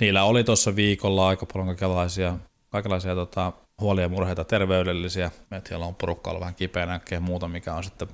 [0.00, 2.36] niillä oli tuossa viikolla aika paljon kaikenlaisia,
[2.70, 5.30] kaikenlaisia tota, huolia ja murheita terveydellisiä.
[5.50, 8.08] että siellä on porukka ollut vähän kipeänä ja muuta, mikä on sitten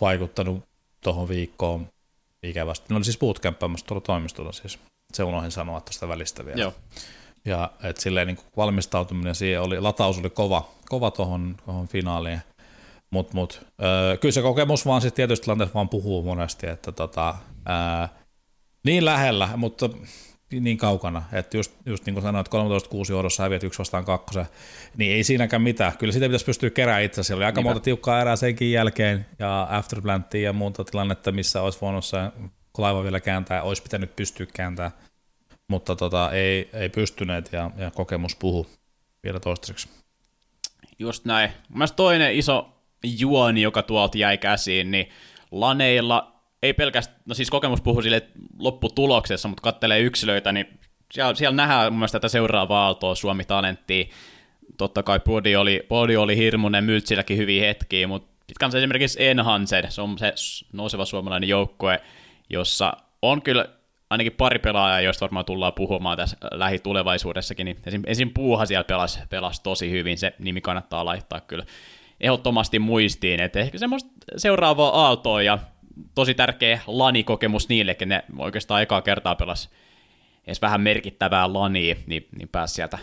[0.00, 0.64] vaikuttanut
[1.00, 1.86] tuohon viikkoon
[2.42, 2.86] ikävästi.
[2.88, 4.78] Ne oli siis bootcampaamassa tuolla toimistolla siis.
[5.12, 6.60] Se unohdin sanoa tuosta välistä vielä.
[6.60, 6.74] Joo.
[7.46, 11.56] Ja et silleen niin valmistautuminen siihen oli, lataus oli kova, kova tuohon
[11.88, 12.40] finaaliin.
[13.10, 17.34] Mutta mut, öö, kyllä se kokemus vaan sitten tietysti tilanteessa vaan puhuu monesti, että tota,
[17.66, 18.08] ää,
[18.84, 19.90] niin lähellä, mutta
[20.50, 22.50] niin kaukana, että just, just niin kuin sanoit, 13-6
[23.10, 24.46] johdossa häviät yksi vastaan kakkosen,
[24.96, 25.98] niin ei siinäkään mitään.
[25.98, 27.22] Kyllä sitä pitäisi pystyä keräämään itse.
[27.22, 31.78] Siellä oli aika monta tiukkaa erää senkin jälkeen ja afterplanttia ja muuta tilannetta, missä olisi
[31.80, 32.18] voinut se
[32.78, 34.92] laiva vielä kääntää, olisi pitänyt pystyä kääntämään,
[35.68, 38.66] mutta tota, ei, ei pystyneet ja, ja kokemus puhu
[39.24, 39.88] vielä toistaiseksi.
[40.98, 41.50] Just näin.
[41.68, 42.68] Mielestäni toinen iso
[43.18, 45.08] juoni, joka tuolta jäi käsiin, niin
[45.50, 48.22] laneilla ei pelkästään, no siis kokemus puhuu sille
[48.58, 50.78] lopputuloksessa, mutta kattelee yksilöitä, niin
[51.12, 54.04] siellä, siellä nähdään mun mielestä tätä seuraavaa aaltoa Suomi-talenttia.
[54.76, 60.02] Totta kai Body oli, Body oli hirmuinen, Myltsilläkin hyviä hetkiä, mutta se esimerkiksi Enhanced, se
[60.02, 60.34] on se
[60.72, 62.00] nouseva suomalainen joukkue,
[62.50, 62.92] jossa
[63.22, 63.68] on kyllä
[64.10, 68.02] ainakin pari pelaajaa, joista varmaan tullaan puhumaan tässä lähitulevaisuudessakin, niin esim.
[68.06, 68.30] esim.
[68.34, 71.64] Puuha siellä pelasi, pelasi tosi hyvin, se nimi kannattaa laittaa kyllä
[72.20, 75.58] ehdottomasti muistiin, että ehkä semmoista seuraavaa aaltoa ja
[76.14, 79.70] tosi tärkeä lanikokemus niille, että ne oikeastaan ekaa kertaa pelas
[80.46, 82.98] edes vähän merkittävää lania, niin, niin pääs sieltä,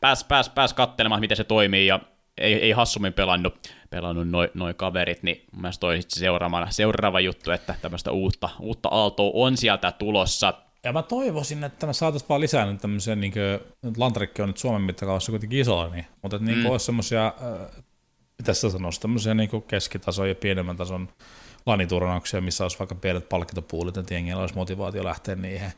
[0.00, 2.00] pääs, pääs, pääs katselemaan, miten se toimii, ja
[2.38, 7.50] ei, ei hassummin pelannut, pelannut noin noi kaverit, niin mun mielestä toi seuraava, seuraava juttu,
[7.50, 10.54] että tämmöistä uutta, uutta aaltoa on sieltä tulossa.
[10.84, 14.58] Ja mä toivoisin, että me saataisiin vaan lisää nyt tämmöisiä, niin kuin, Lantrikki on nyt
[14.58, 16.66] Suomen mittakaavassa kuitenkin iso, niin, mutta että niin mm.
[16.66, 17.82] olisi semmoisia, äh,
[18.38, 21.08] mitä sä sanoisi, tämmöisiä niin keskitason ja pienemmän tason
[21.66, 25.72] laniturnauksia, missä olisi vaikka pienet palkintopuulit, että jengillä olisi motivaatio lähteä niihin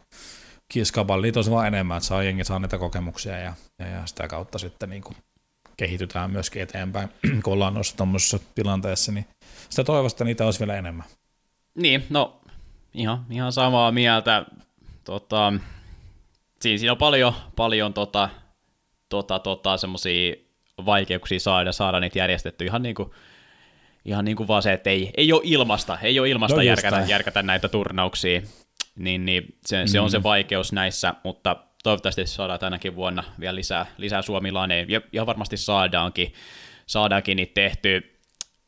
[0.72, 4.58] kiskaballiin tosi vaan enemmän, että saa jengi saa niitä kokemuksia ja, ja, ja sitä kautta
[4.58, 5.16] sitten niin kuin
[5.78, 7.08] kehitytään myöskin eteenpäin,
[7.44, 9.26] kun ollaan noissa tuommoisessa tilanteessa, niin
[9.68, 11.06] sitä toivosta niitä olisi vielä enemmän.
[11.74, 12.40] Niin, no
[12.94, 14.46] ihan, ihan samaa mieltä.
[15.04, 15.52] Tota,
[16.60, 18.28] siinä, siinä on paljon, paljon tota,
[19.08, 20.34] tota, tota, semmoisia
[20.86, 23.10] vaikeuksia saada, saada niitä järjestetty ihan niin kuin
[24.04, 27.04] ihan niin kuin vaan se, että ei, ei ole ilmasta, ei ole ilmasta no järkätä,
[27.08, 28.42] järkätä näitä turnauksia,
[28.96, 30.22] niin, niin se, se on se mm.
[30.22, 36.32] vaikeus näissä, mutta toivottavasti saadaan tänäkin vuonna vielä lisää, lisää suomilaneja, ja, ja varmasti saadaankin,
[36.86, 38.00] saadaankin niitä tehtyä.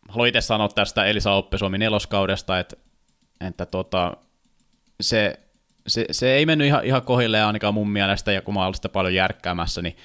[0.08, 2.76] Haluan itse sanoa tästä Elisa Oppe Suomi neloskaudesta, että,
[3.40, 4.16] että tota,
[5.00, 5.40] se,
[5.86, 8.88] se, se, ei mennyt ihan, ihan kohilleen ainakaan mun mielestä, ja kun mä olen sitä
[8.88, 9.96] paljon järkkäämässä, niin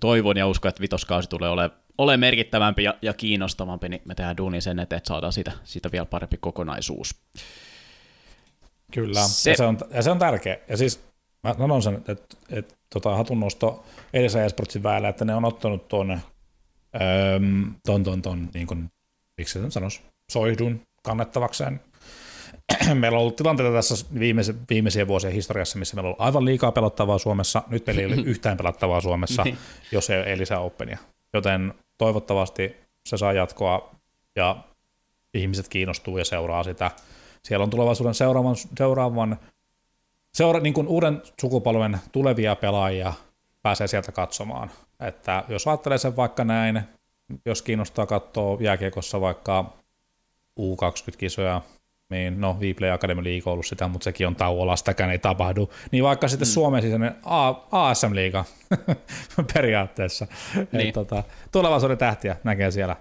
[0.00, 4.36] toivon ja uskon, että vitoskausi tulee olemaan ole merkittävämpi ja, ja kiinnostavampi, niin me tehdään
[4.36, 7.14] duuni sen eteen, että saadaan siitä, siitä vielä parempi kokonaisuus.
[8.92, 9.50] Kyllä, se...
[9.50, 10.58] Ja, se on, ja se on tärkeä.
[10.68, 11.13] Ja siis
[11.44, 15.88] mä sanon sen, että, että, että tota, hatunnosto edessä esportsin väellä, että ne on ottanut
[15.88, 16.20] tuon
[17.86, 18.90] ton, ton, ton, niin kuin,
[19.38, 20.00] miksi sen sanoisi,
[20.32, 21.80] soihdun kannettavakseen.
[23.00, 26.72] meillä on ollut tilanteita tässä viimeisen, viimeisien vuosien historiassa, missä meillä on ollut aivan liikaa
[26.72, 27.62] pelattavaa Suomessa.
[27.68, 29.58] Nyt meillä ei ole yhtään pelattavaa Suomessa, niin.
[29.92, 30.98] jos ei, ei lisää Openia.
[31.32, 32.76] Joten toivottavasti
[33.06, 33.94] se saa jatkoa
[34.36, 34.56] ja
[35.34, 36.90] ihmiset kiinnostuu ja seuraa sitä.
[37.42, 39.38] Siellä on tulevaisuuden seuraavan, seuraavan
[40.34, 43.12] seura, niin kuin uuden sukupolven tulevia pelaajia
[43.62, 44.70] pääsee sieltä katsomaan.
[45.00, 46.80] Että jos ajattelee sen vaikka näin,
[47.44, 49.72] jos kiinnostaa katsoa jääkiekossa vaikka
[50.60, 51.62] U20-kisoja,
[52.10, 55.70] niin no Viplay Academy League on ollut sitä, mutta sekin on tauolla, sitäkään ei tapahdu.
[55.90, 56.52] Niin vaikka sitten mm.
[56.52, 57.14] Suomen sisäinen
[57.72, 58.44] ASM-liiga
[59.54, 60.26] periaatteessa.
[60.72, 60.88] Niin.
[60.88, 61.22] Et, tota,
[61.52, 62.96] tulevaisuuden tähtiä näkee siellä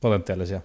[0.00, 0.60] potentiaalisia.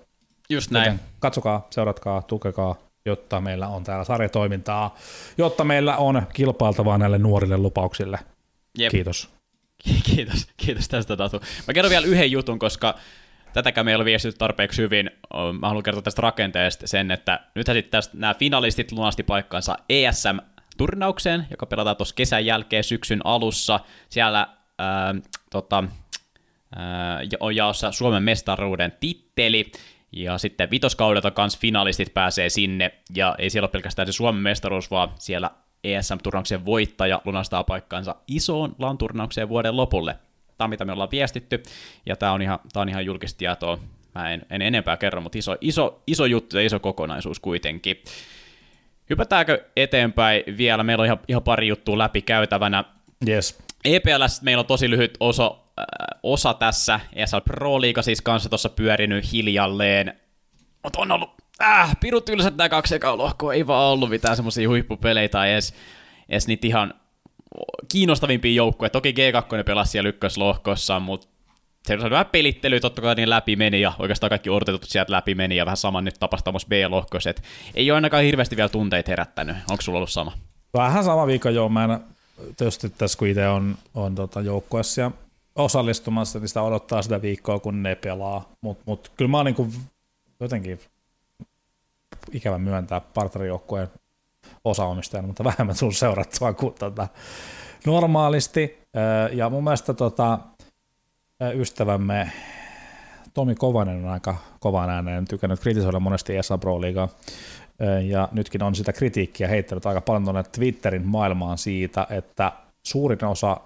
[0.49, 0.85] Just näin.
[0.85, 2.75] Joten katsokaa, seuratkaa, tukekaa,
[3.07, 4.95] jotta meillä on täällä sarjatoimintaa,
[5.37, 8.19] jotta meillä on kilpailtavaa näille nuorille lupauksille.
[8.77, 8.91] Jep.
[8.91, 9.29] Kiitos.
[10.03, 11.41] Kiitos, kiitos tästä Tatu.
[11.67, 12.95] Mä kerron vielä yhden jutun, koska
[13.53, 15.11] tätäkään me ei ole viestinyt tarpeeksi hyvin.
[15.59, 21.47] Mä haluan kertoa tästä rakenteesta sen, että nythän sitten tästä nämä finalistit lunasti paikkansa ESM-turnaukseen,
[21.51, 23.79] joka pelataan tuossa kesän jälkeen syksyn alussa.
[24.09, 24.47] Siellä
[24.79, 25.15] ää,
[25.51, 25.83] tota,
[26.75, 29.71] ää, on jaossa Suomen mestaruuden titteli,
[30.11, 34.91] ja sitten vitoskaudelta kans finalistit pääsee sinne, ja ei siellä ole pelkästään se Suomen mestaruus,
[34.91, 35.51] vaan siellä
[35.83, 40.15] ESM-turnauksen voittaja lunastaa paikkaansa isoon LAN-turnaukseen vuoden lopulle.
[40.57, 41.63] Tämä on mitä me ollaan viestitty,
[42.05, 43.79] ja tämä on ihan, tämä on ihan julkista tietoa.
[44.15, 48.03] Mä en, en enempää kerro, mutta iso, iso, iso juttu ja iso kokonaisuus kuitenkin.
[49.09, 50.83] Hypätäänkö eteenpäin vielä?
[50.83, 52.83] Meillä on ihan, ihan pari juttua läpi käytävänä.
[53.27, 53.59] Yes.
[53.85, 55.55] EPLS meillä on tosi lyhyt osa,
[56.23, 56.99] osa tässä.
[57.13, 60.19] ESL Pro Liiga siis kanssa tuossa pyörinyt hiljalleen.
[60.83, 61.29] Mutta on ollut
[61.61, 63.53] äh, pirut tylsät nämä kaksi ekaa lohkoa.
[63.53, 65.73] Ei vaan ollut mitään semmoisia huippupelejä tai edes,
[66.29, 66.93] edes niitä ihan
[67.91, 68.89] kiinnostavimpia joukkoja.
[68.89, 71.27] Toki G2 pelasi siellä ykköslohkossa, mutta
[71.87, 75.35] se on vähän pelittelyä, totta kai niin läpi meni, ja oikeastaan kaikki odotetut sieltä läpi
[75.35, 77.33] meni, ja vähän sama nyt tapahtumassa B-lohkossa,
[77.75, 79.57] ei ole ainakaan hirveästi vielä tunteita herättänyt.
[79.69, 80.31] Onko sulla ollut sama?
[80.73, 81.69] Vähän sama viikko, joo.
[81.69, 81.99] Mä en,
[82.57, 85.11] tietysti tässä kun itse on, on tota joukkueessa ja
[85.57, 88.49] osallistumassa, niin sitä odottaa sitä viikkoa, kun ne pelaa.
[88.61, 89.73] Mutta mut, kyllä mä oon niin
[90.39, 90.79] jotenkin
[92.31, 93.87] ikävä myöntää partnerijoukkueen
[94.63, 97.07] osaomistajana, mutta vähemmän sun seurattua kuin tota,
[97.85, 98.77] normaalisti.
[99.31, 100.39] Ja mun mielestä tota,
[101.53, 102.31] ystävämme
[103.33, 106.79] Tomi Kovanen on aika kovan ääneen tykännyt kritisoida monesti ESA Pro.
[108.07, 112.51] Ja nytkin on sitä kritiikkiä heittänyt aika paljon tuonne Twitterin maailmaan siitä, että
[112.83, 113.57] suurin osa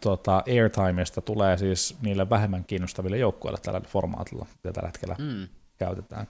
[0.00, 5.48] tota, airtimeista tulee siis niille vähemmän kiinnostaville joukkueille tällä formaatilla, mitä tällä hetkellä mm.
[5.78, 6.26] käytetään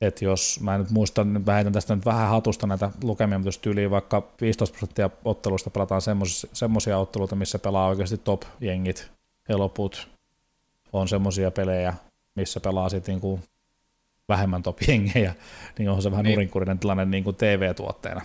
[0.00, 3.58] että jos mä nyt muistan, mä heitän tästä nyt vähän hatusta näitä lukemia, mutta jos
[3.58, 6.02] tyyliin vaikka 15 prosenttia ottelusta pelataan
[6.52, 9.10] semmoisia otteluita, missä pelaa oikeasti top-jengit
[9.48, 10.08] ja loput
[10.92, 11.94] on semmoisia pelejä,
[12.34, 13.40] missä pelaa sitten niinku
[14.28, 15.34] vähemmän top-jengejä,
[15.78, 16.34] niin on se vähän niin.
[16.34, 18.20] nurinkurinen tilanne niin kuin TV-tuotteena.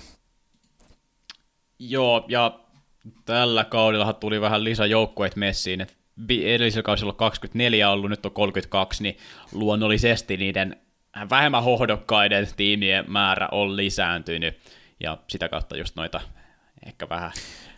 [1.79, 2.59] Joo, ja
[3.25, 5.93] tällä kaudella tuli vähän lisäjoukkueet messiin, että
[6.29, 9.17] edellisellä kaudella 24 ollut, nyt on 32, niin
[9.51, 10.77] luonnollisesti niiden
[11.29, 14.57] vähemmän hohdokkaiden tiimien määrä on lisääntynyt,
[14.99, 16.21] ja sitä kautta just noita
[16.85, 17.31] ehkä vähän...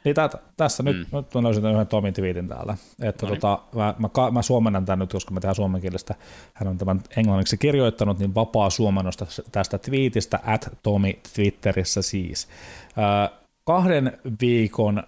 [0.04, 0.90] Niin tätä, tässä mm.
[0.90, 3.42] nyt, nyt mä löysin yhden Tomin twiitin täällä, että no niin.
[3.42, 6.16] tota, mä, mä, mä suomennan tämän nyt, koska mä tehdään suomenkielistä,
[6.54, 12.50] hän on tämän englanniksi kirjoittanut, niin vapaa suomennosta tästä twiitistä, at Tomi Twitterissä siis.
[12.98, 15.04] Äh, kahden viikon,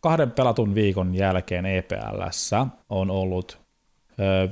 [0.00, 3.58] kahden pelatun viikon jälkeen EPLssä on ollut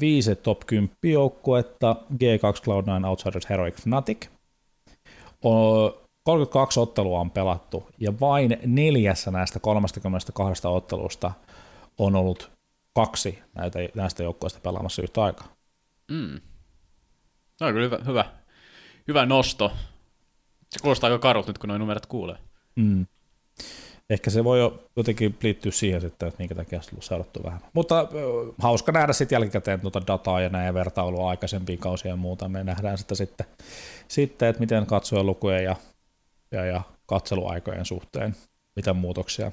[0.00, 4.26] viisi top 10 joukkuetta, G2 Cloud9 Outsiders Heroic Fnatic.
[6.24, 11.32] 32 ottelua on pelattu ja vain neljässä näistä 32 ottelusta
[11.98, 12.50] on ollut
[12.94, 15.48] kaksi näitä, näistä joukkueista pelaamassa yhtä aikaa.
[16.10, 16.40] Mm.
[17.60, 18.24] No, kyllä hyvä, hyvä,
[19.08, 19.72] hyvä nosto.
[20.70, 22.38] Se kuulostaa aika karut nyt, kun noin numerot kuulee.
[22.76, 23.06] Mm
[24.10, 27.60] ehkä se voi jo jotenkin liittyä siihen sitten, että minkä takia seurattu vähän.
[27.72, 28.08] Mutta
[28.58, 32.48] hauska nähdä sitten jälkikäteen tuota dataa ja näin vertailua aikaisempiin kausia ja muuta.
[32.48, 33.46] Me nähdään sitä sitten,
[34.08, 34.86] sitten että miten
[35.22, 35.76] lukujen ja,
[36.52, 38.36] ja, ja katseluaikojen suhteen,
[38.76, 39.52] mitä muutoksia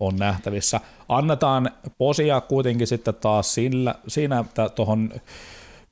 [0.00, 0.80] on nähtävissä.
[1.08, 5.12] Annetaan posia kuitenkin sitten taas sillä, siinä tuohon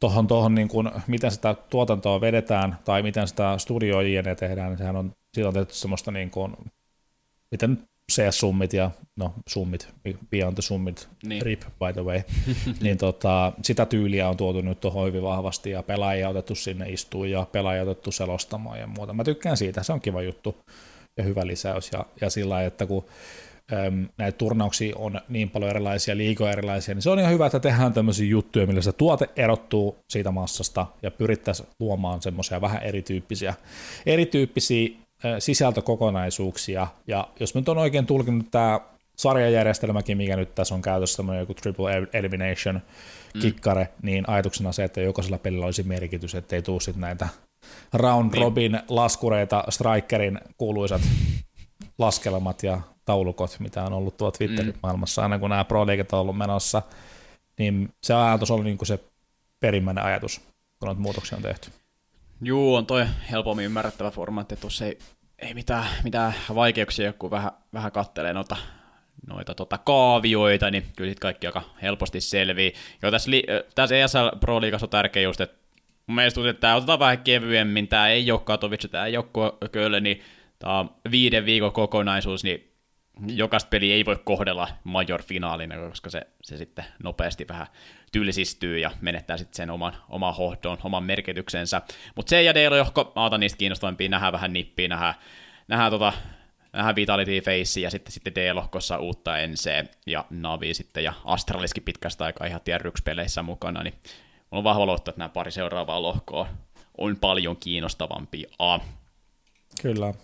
[0.03, 4.97] tuohon, tuohon niin kuin, miten sitä tuotantoa vedetään tai miten sitä studioijene tehdään, niin sehän
[4.97, 6.57] on, siitä on tehty semmoista niin kuin,
[7.53, 7.78] miten
[8.12, 9.88] CS-summit ja no summit,
[10.30, 11.42] Beyond the Summit, niin.
[11.42, 12.20] RIP by the way,
[12.82, 17.30] niin tota, sitä tyyliä on tuotu nyt tuohon hyvin vahvasti ja pelaajia otettu sinne istuun
[17.30, 19.12] ja pelaajia otettu selostamaan ja muuta.
[19.12, 20.57] Mä tykkään siitä, se on kiva juttu
[21.16, 23.05] ja hyvä lisäys ja, ja sillä että kun
[23.72, 27.61] äm, näitä turnauksia on niin paljon erilaisia, liikoja erilaisia, niin se on ihan hyvä, että
[27.61, 33.55] tehdään tämmöisiä juttuja, millä se tuote erottuu siitä massasta ja pyrittäisiin luomaan semmoisia vähän erityyppisiä,
[34.07, 35.01] erityyppisiä
[35.38, 38.80] sisältökokonaisuuksia, ja jos nyt on oikein tulkinut tämä
[39.16, 42.80] sarjajärjestelmäkin, mikä nyt tässä on käytössä, tämmöinen joku triple elimination
[43.34, 43.40] mm.
[43.40, 44.06] kikkare, mm.
[44.06, 47.28] niin ajatuksena se, että jokaisella pelillä olisi merkitys, ettei tuu sitten näitä
[47.92, 48.42] round niin.
[48.42, 48.82] robin niin.
[48.88, 51.02] laskureita, strikerin kuuluisat
[51.98, 54.78] laskelmat ja taulukot, mitä on ollut tuolla Twitterin mm.
[54.82, 56.82] maailmassa, aina kun nämä pro on ollut menossa,
[57.58, 58.98] niin se ajatus oli niin kuin se
[59.60, 60.38] perimmäinen ajatus,
[60.78, 61.70] kun noita muutoksia on tehty.
[62.45, 64.99] Juu, on toi helpommin ymmärrettävä formaatti, että tuossa ei,
[65.38, 68.57] ei mitään, mitään vaikeuksia, kun vähän, vähän kattelee noita,
[69.26, 72.72] noita tota, kaavioita, niin kyllä sit kaikki aika helposti selvii.
[73.03, 75.57] Jo tässä, li, tässä ESL Pro Leagueassa on tärkeä just, että
[76.07, 79.68] mun mielestä tuntuu, että tämä otetaan vähän kevyemmin, tämä ei ole Katowice, tämä ei ole
[79.72, 80.20] Köln, niin
[80.59, 82.71] tämä on viiden viikon kokonaisuus, niin
[83.26, 87.66] jokaista peli ei voi kohdella major finaalina, koska se, se sitten nopeasti vähän
[88.12, 91.82] tylsistyy ja menettää sitten sen oman, oman hohdon, oman merkityksensä.
[92.16, 95.14] Mutta se ja Delo Johko, mä otan niistä kiinnostavampia, nähdään vähän nippiä, nähdään,
[95.68, 96.12] nähdään, tota,
[96.72, 102.24] nähdään Vitality Face ja sitten, sitten D-lohkossa uutta NC ja Navi sitten ja Astraliskin pitkästä
[102.24, 102.60] aikaa ihan
[103.04, 103.94] peleissä mukana, niin
[104.50, 106.48] mulla on vahva luotto, että nämä pari seuraavaa lohkoa
[106.98, 108.50] on paljon kiinnostavampia.
[109.82, 110.14] Kyllä.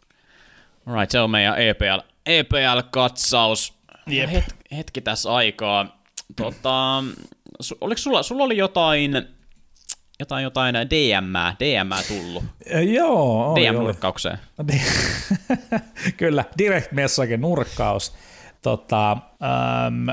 [0.87, 1.99] Alright, se on meidän EPL,
[2.29, 3.79] EPL-katsaus.
[4.07, 4.31] Jep.
[4.31, 6.03] Het, hetki tässä aikaa.
[6.37, 7.05] Tota,
[7.61, 9.13] su, oliko sulla, sulla oli jotain,
[10.21, 12.45] jotain, jotain DM, DM tullut?
[12.95, 14.39] Joo, oli, DM-nurkkaukseen.
[14.59, 14.81] Oli.
[16.17, 18.15] Kyllä, direct message nurkkaus.
[18.63, 20.09] Tota, ähm,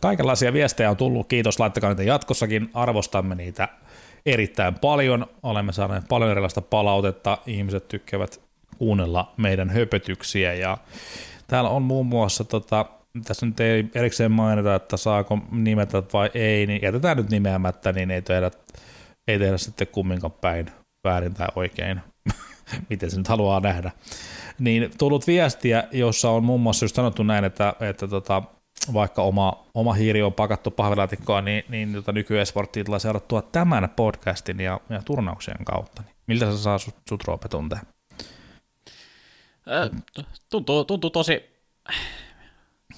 [0.00, 3.68] kaikenlaisia viestejä on tullut, kiitos, laittakaa niitä jatkossakin, arvostamme niitä
[4.26, 8.40] erittäin paljon, olemme saaneet paljon erilaista palautetta, ihmiset tykkäävät
[8.78, 10.78] kuunnella meidän höpötyksiä ja
[11.52, 12.86] täällä on muun muassa tota,
[13.24, 18.10] tässä nyt ei erikseen mainita, että saako nimetä vai ei, niin jätetään nyt nimeämättä, niin
[18.10, 18.50] ei tehdä,
[19.28, 20.66] ei tehdä sitten kumminkaan päin
[21.04, 22.00] väärin tai oikein,
[22.90, 23.90] miten se nyt haluaa nähdä.
[24.58, 28.42] Niin tullut viestiä, jossa on muun muassa just sanottu näin, että, että tota,
[28.92, 34.60] vaikka oma, oma hiiri on pakattu pahvilaatikkoa, niin, niin tota nykyesporttia tulee seurattua tämän podcastin
[34.60, 36.02] ja, ja turnauksien kautta.
[36.02, 37.80] Niin miltä se saa sut, sut tuntea?
[40.50, 41.52] Tuntuu, tuntuu tosi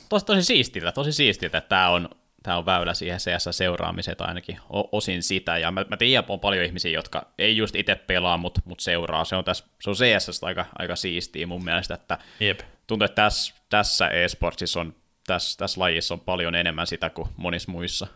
[0.09, 2.09] tosi, tosi siistiltä, tosi siistiltä, että tämä on,
[2.43, 4.59] tämä on väylä siihen CS-seuraamiseen tai ainakin
[4.93, 5.59] osin sitä.
[5.59, 9.25] Ja mä, mä tiedän, on paljon ihmisiä, jotka ei just itse pelaa, mutta mut seuraa.
[9.25, 12.61] Se on, tässä, se on CS aika, aika siistiä mun mielestä, että Jep.
[12.87, 14.95] tuntuu, että tässä, tässä e-sportsissa on,
[15.27, 18.07] tässä, tässä lajissa on paljon enemmän sitä kuin monissa muissa.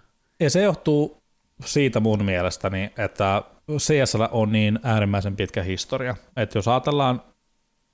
[0.40, 1.22] Ja se johtuu
[1.64, 3.42] siitä mun mielestäni, että
[3.78, 6.16] CS on niin äärimmäisen pitkä historia.
[6.36, 7.22] Että jos ajatellaan,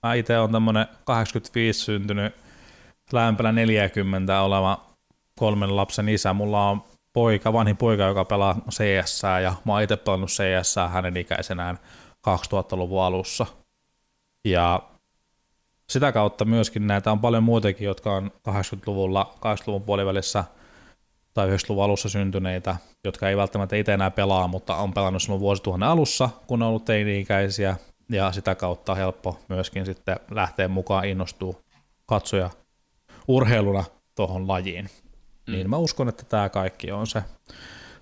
[0.05, 2.35] mä itse on tämmöinen 85 syntynyt
[3.13, 4.81] lähempänä 40 oleva
[5.39, 6.33] kolmen lapsen isä.
[6.33, 6.83] Mulla on
[7.13, 11.79] poika, vanhin poika, joka pelaa CS, ja mä oon itse pelannut CS hänen ikäisenään
[12.29, 13.47] 2000-luvun alussa.
[14.45, 14.83] Ja
[15.89, 20.45] sitä kautta myöskin näitä on paljon muitakin, jotka on 80-luvulla, 80-luvun puolivälissä
[21.35, 25.89] tai 90-luvun alussa syntyneitä, jotka ei välttämättä itse enää pelaa, mutta on pelannut silloin vuosituhannen
[25.89, 27.77] alussa, kun on ollut teini-ikäisiä,
[28.09, 31.61] ja sitä kautta on helppo myöskin sitten lähteä mukaan innostua
[32.07, 32.51] katsoja
[33.29, 33.85] urheiluna
[34.15, 34.91] tuohon lajiin.
[35.47, 35.53] Mm.
[35.53, 37.23] Niin mä uskon, että tämä kaikki on se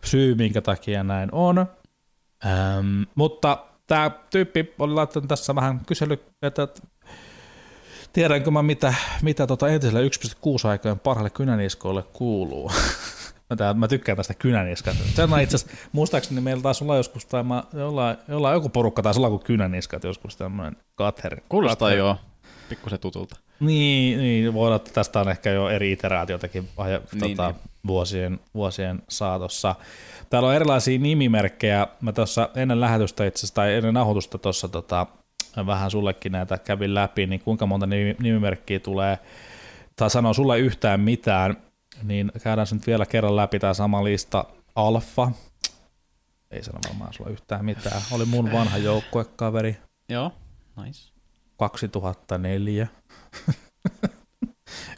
[0.04, 1.58] syy, minkä takia näin on.
[1.58, 6.68] Ähm, mutta tämä tyyppi oli laittanut tässä vähän kysely, että
[8.12, 12.70] tiedänkö mä mitä, mitä tota entisellä 1.6 aikojen parhaalle kynäniskoille kuuluu.
[13.52, 15.04] mä, tää, mä tykkään tästä kynäniskasta.
[15.14, 19.02] Se on itse asiassa, muistaakseni meillä taisi olla joskus, tai mä, jollain, jollain joku porukka
[19.02, 21.42] taisi olla kuin kynäniskat joskus tämmöinen katheri.
[21.48, 22.16] Kuulostaa joo,
[22.68, 23.36] pikkusen tutulta.
[23.60, 26.68] Niin, niin voi olla, että tästä on ehkä jo eri iteraatiotakin
[27.12, 27.60] niin, tota, niin.
[27.86, 29.74] Vuosien, vuosien saatossa.
[30.30, 31.86] Täällä on erilaisia nimimerkkejä.
[32.00, 35.06] Mä tuossa ennen lähetystä itse asiassa, tai ennen nauhoitusta tuossa tota,
[35.66, 39.18] vähän sullekin näitä kävin läpi, niin kuinka monta nimimerkkiä tulee,
[39.96, 41.56] tai sanoo sulle yhtään mitään,
[42.02, 44.44] niin käydään nyt vielä kerran läpi tämä sama lista.
[44.74, 45.30] Alfa,
[46.50, 49.76] ei sano varmaan sulla yhtään mitään, oli mun vanha joukkuekaveri.
[50.08, 50.32] Joo,
[50.84, 51.12] nice.
[51.56, 52.88] 2004.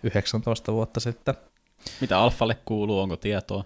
[0.03, 1.35] 19 vuotta sitten.
[2.01, 3.65] Mitä Alfalle kuuluu, onko tietoa?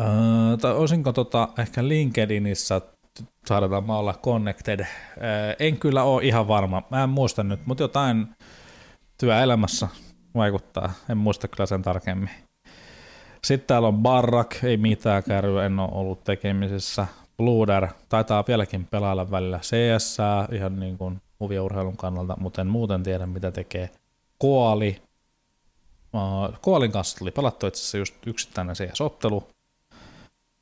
[0.00, 2.80] Öö, tai olisinko tota, ehkä LinkedInissä
[3.46, 4.80] saadaan mä olla connected.
[4.80, 4.86] Öö,
[5.58, 8.28] en kyllä ole ihan varma, mä en muista nyt, mutta jotain
[9.18, 9.88] työelämässä
[10.34, 12.30] vaikuttaa, en muista kyllä sen tarkemmin.
[13.44, 17.06] Sitten täällä on Barrak, ei mitään kärryä, en ole ollut tekemisissä.
[17.36, 20.18] Bluder taitaa vieläkin pelailla välillä CS,
[20.52, 23.90] ihan niin kuin urheilun kannalta, mutta en muuten tiedä mitä tekee.
[24.38, 25.02] Koali.
[26.60, 29.48] Koalin kanssa tuli pelattu itse asiassa just yksittäinen CS-ottelu.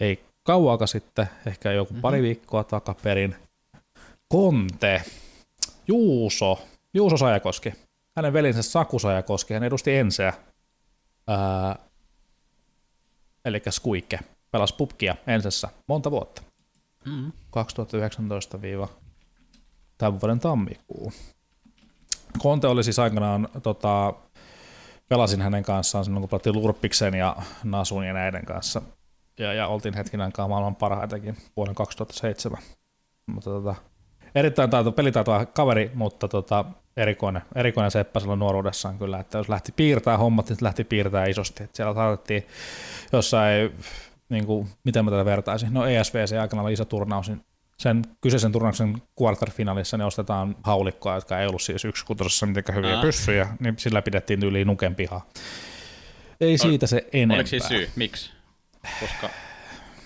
[0.01, 2.03] Ei kauaaka sitten, ehkä joku mm-hmm.
[2.03, 3.37] pari viikkoa takaperin.
[4.29, 5.03] Konte.
[5.89, 6.59] Juuso.
[6.95, 7.73] Juuso Sajakoski.
[8.17, 10.33] Hänen velinsä Saku Sajakoski, hän edusti Enseä.
[13.49, 14.19] Eli Skuikke.
[14.51, 16.43] Pelasi pubkia Ensessä monta vuotta.
[17.05, 17.33] Mm-hmm.
[17.51, 18.59] 2019
[19.99, 21.13] tämän vuoden tammikuu.
[22.39, 24.15] Konte oli siis aikanaan, tota,
[25.09, 28.83] pelasin hänen kanssaan silloin, kun pelattiin Lurpiksen ja Nasun ja näiden kanssa.
[29.39, 32.63] Ja, ja oltiin hetken aikaa maailman parhaitakin vuoden 2007.
[33.27, 33.75] Mutta tota,
[34.39, 36.65] erittäin taito, pelitaitoa kaveri, mutta tota,
[36.97, 41.65] erikoinen, erikoinen seppä silloin nuoruudessaan kyllä, että jos lähti piirtää hommat, niin lähti piirtää isosti.
[41.65, 42.47] Että siellä saatettiin
[43.13, 43.73] jossain,
[44.29, 47.45] niin kuin, miten mä tätä vertaisin, no ESVC aikana oli iso turnaus, niin
[47.79, 52.05] sen kyseisen turnauksen quarterfinaalissa ne ostetaan haulikkoa, jotka ei ollut siis yksi
[52.47, 53.03] mitenkään hyviä Aa.
[53.03, 55.29] pyssyjä, niin sillä pidettiin yli nuken pihaa.
[56.41, 57.37] Ei siitä se enempää.
[57.37, 57.91] Oliko siis syy?
[57.97, 58.31] Miksi?
[59.01, 59.31] Koska,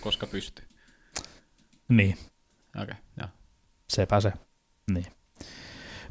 [0.00, 0.64] koska pystyy.
[1.88, 2.16] Niin.
[2.76, 3.28] Okei, okay, joo.
[3.92, 4.32] Sepä se.
[4.94, 5.06] Niin.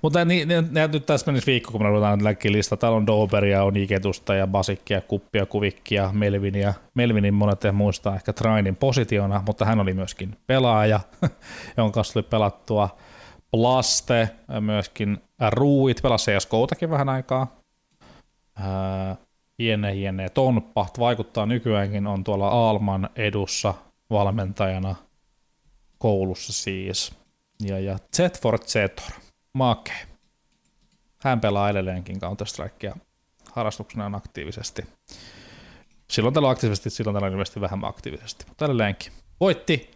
[0.02, 2.78] Mutta niin, ne, ne, nyt tässä menisi viikko, kun me ruvetaan lista.
[2.78, 6.74] Täällä on Doberia, on Iketusta ja Basikkia, Kuppia, Kuvikkia, Melvinia.
[6.94, 11.00] Melvinin monet muistaa ehkä Trainin positiona, mutta hän oli myöskin pelaaja,
[11.78, 12.90] jonka kanssa tuli pelattua.
[13.52, 14.30] Plaste,
[14.60, 15.18] myöskin
[15.50, 17.48] Ruuit, pelasi CSGOtakin vähän aikaa.
[19.60, 20.30] Hiene, hiene.
[20.30, 23.74] Tonpa vaikuttaa nykyäänkin, on tuolla Alman edussa
[24.10, 24.96] valmentajana
[25.98, 27.21] koulussa siis.
[27.62, 29.12] Ja, ja Z for Zetor,
[29.54, 29.92] Make.
[31.24, 32.98] Hän pelaa edelleenkin Counter-Strikea
[33.52, 34.82] harrastuksenaan aktiivisesti.
[36.12, 39.12] Silloin tällä aktiivisesti, silloin tällä ilmeisesti vähemmän aktiivisesti, mutta edelleenkin.
[39.40, 39.92] Voitti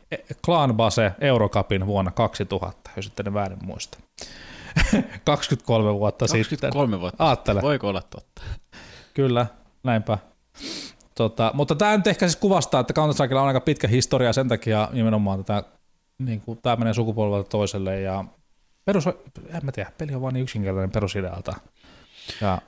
[0.45, 3.97] Clan Base Eurocupin vuonna 2000, jos sitten väärin muista.
[5.25, 6.69] 23 vuotta 23 sitten.
[6.69, 7.61] 23 vuotta Aattele.
[7.61, 8.41] Voiko olla totta?
[9.13, 9.47] Kyllä,
[9.83, 10.17] näinpä.
[11.15, 14.89] Tota, mutta tämä nyt ehkä siis kuvastaa, että counter on aika pitkä historia sen takia
[14.91, 15.63] nimenomaan tätä,
[16.19, 18.25] niin kuin, tämä menee sukupolvelta toiselle ja
[18.85, 21.53] perus, en mä tiedä, peli on vaan niin yksinkertainen perusidealta.
[22.41, 22.61] Ja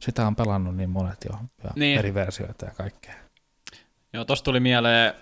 [0.00, 1.98] sitä on pelannut niin monet jo, ja niin.
[1.98, 3.14] eri versioita ja kaikkea.
[4.12, 5.14] Joo, tosta tuli mieleen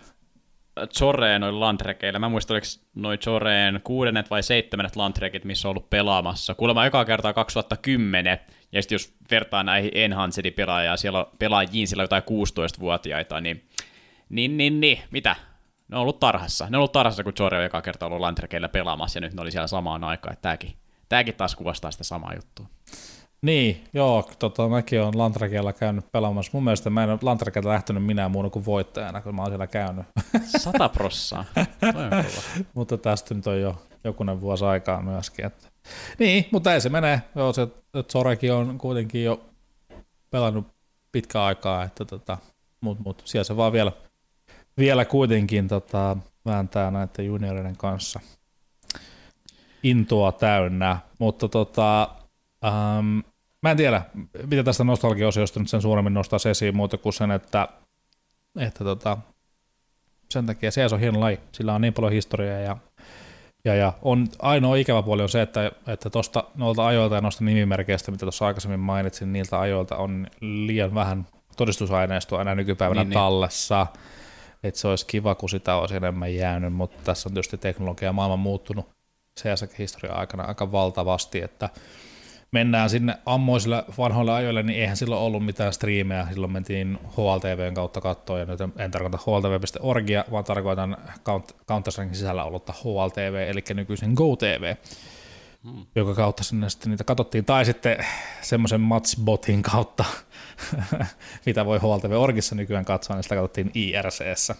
[0.98, 2.18] Zoreen noin landrekeillä.
[2.18, 6.54] Mä muistan, oliko noin Zoreen kuudennet vai seitsemännet landrekit, missä on ollut pelaamassa.
[6.54, 8.38] Kuulemma eka kertaa 2010,
[8.72, 13.68] ja sitten jos vertaa näihin Enhancedin pelaajia, siellä on pelaajiin siellä jotain 16-vuotiaita, niin,
[14.28, 15.36] niin, niin, niin, mitä?
[15.90, 16.66] Ne on ollut tarhassa.
[16.70, 19.42] Ne on ollut tarhassa, kun Zore on eka kerta ollut landrekeillä pelaamassa, ja nyt ne
[19.42, 20.32] oli siellä samaan aikaan.
[20.32, 20.74] Että tääkin,
[21.08, 22.66] tääkin taas kuvastaa sitä samaa juttua.
[23.42, 26.50] Niin, joo, tota, mäkin olen Lantrakella käynyt pelaamassa.
[26.54, 30.06] Mun mielestä mä en ole lähtenyt minä muun kuin voittajana, kun mä oon siellä käynyt.
[30.62, 31.44] Sata prossaa.
[32.74, 35.46] mutta tästä nyt on jo jokunen vuosi aikaa myöskin.
[35.46, 35.68] Että.
[36.18, 37.22] Niin, mutta ei se mene.
[37.34, 37.68] Joo, se
[38.12, 39.40] Zorekin on kuitenkin jo
[40.30, 40.66] pelannut
[41.12, 42.38] pitkä aikaa, että tota,
[42.80, 43.92] mutta mut, siellä se vaan vielä,
[44.80, 46.16] vielä kuitenkin tota,
[46.46, 48.20] vääntää näiden junioreiden kanssa
[49.82, 52.08] intoa täynnä, mutta tota,
[52.64, 53.18] ähm,
[53.62, 54.02] Mä en tiedä,
[54.46, 57.68] mitä tästä nostalgia-osiosta nyt sen suuremmin nostaa esiin muuta kuin sen, että,
[58.58, 59.16] että tota,
[60.30, 61.40] sen takia se on hieno laji.
[61.52, 62.76] Sillä on niin paljon historiaa ja,
[63.64, 67.44] ja, ja on, ainoa ikävä puoli on se, että, että tuosta noilta ajoilta ja noista
[67.44, 71.26] nimimerkeistä, mitä tuossa aikaisemmin mainitsin, niiltä ajoilta on liian vähän
[71.56, 73.14] todistusaineistoa enää nykypäivänä niin, niin.
[73.14, 73.86] tallessa.
[73.94, 74.19] Niin.
[74.62, 78.36] Että se olisi kiva, kun sitä olisi enemmän jäänyt, mutta tässä on tietysti teknologia maailma
[78.36, 78.88] muuttunut
[79.40, 81.68] CS-historian aikana aika valtavasti, että
[82.52, 86.26] mennään sinne ammoisille vanhoille ajoille, niin eihän silloin ollut mitään striimejä.
[86.30, 90.96] Silloin mentiin HLTVn kautta katsoa, ja nyt en tarkoita HLTV.orgia, vaan tarkoitan
[91.68, 94.74] counter sisällä ollutta HLTV, eli nykyisen GoTV,
[95.64, 95.86] hmm.
[95.94, 97.44] joka kautta sinne sitten niitä katsottiin.
[97.44, 98.06] Tai sitten
[98.42, 100.04] semmoisen matchbotin kautta,
[101.46, 104.54] mitä voi HLTV-orgissa nykyään katsoa, niin sitä katsottiin IRCssä.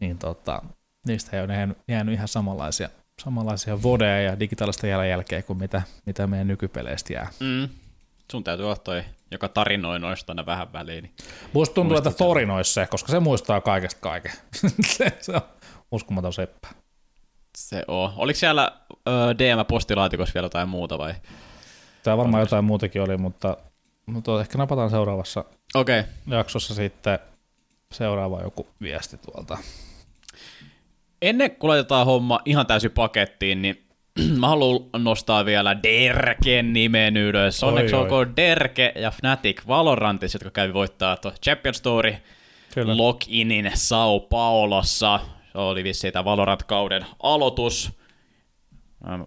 [0.00, 0.62] Niin tota,
[1.06, 2.88] niistä ei ole jäänyt ihan samanlaisia
[3.20, 7.30] samanlaisia vodeja ja digitaalista jalanjälkeä kuin mitä, mitä meidän nykypeleistä jää.
[7.40, 7.68] Mm.
[8.32, 11.02] Sun täytyy olla toi, joka tarinoi noista aina vähän väliin.
[11.02, 11.14] Niin
[11.52, 14.32] Musta tuntuu, että torinoissa koska se muistaa kaikesta kaiken.
[15.20, 15.40] se on
[15.92, 16.68] uskomaton seppä.
[17.56, 18.12] Se on.
[18.16, 18.72] Oliko siellä
[19.38, 21.14] DM-postilaatikossa vielä jotain muuta vai?
[22.02, 23.56] Tämä varmaan jotain muutakin oli, mutta,
[24.06, 25.44] mutta ehkä napataan seuraavassa
[25.74, 26.04] okay.
[26.26, 27.18] jaksossa sitten
[27.92, 29.58] seuraava joku viesti tuolta
[31.22, 33.84] ennen kuin laitetaan homma ihan täysin pakettiin, niin
[34.40, 37.64] mä haluan nostaa vielä Derken nimen ylös.
[37.64, 42.14] Onneksi oi, olkoon Derke ja Fnatic Valorantissa, jotka kävi voittaa tuo Champion Story
[42.74, 42.96] Kyllä.
[42.96, 45.20] loginin Sao Paulossa.
[45.52, 47.92] Se oli vissi tämä Valorant-kauden aloitus.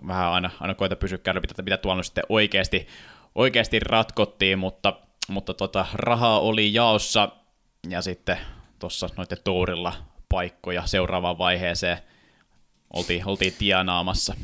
[0.08, 2.88] Vähän aina, aina koita pysyä käydä, mitä, mitä tuolla sitten oikeasti,
[3.36, 7.30] oikeasti ratkottiin, mutta, mutta tota, rahaa oli jaossa
[7.90, 8.38] ja sitten
[8.80, 9.94] tuossa noiden tuurilla
[10.30, 11.98] paikkoja seuraavaan vaiheeseen
[12.94, 14.36] oltiin, oltiin tienaamassa.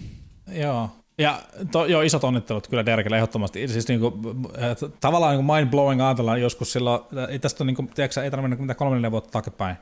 [0.51, 3.67] Joo, ja to, joo, isot onnittelut kyllä Derkelle ehdottomasti.
[3.67, 4.19] Siis niinku,
[5.01, 8.95] tavallaan niinku mind-blowing ajatella joskus silloin, ei tästä ole, niinku, tiedätkö, ei tarvitse mitä kolme
[8.95, 9.75] neljä vuotta taaksepäin.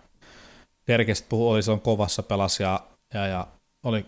[0.87, 2.79] Derkestä puhui, oli se on kovassa pelas ja,
[3.13, 3.47] ja, ja
[3.83, 4.05] oli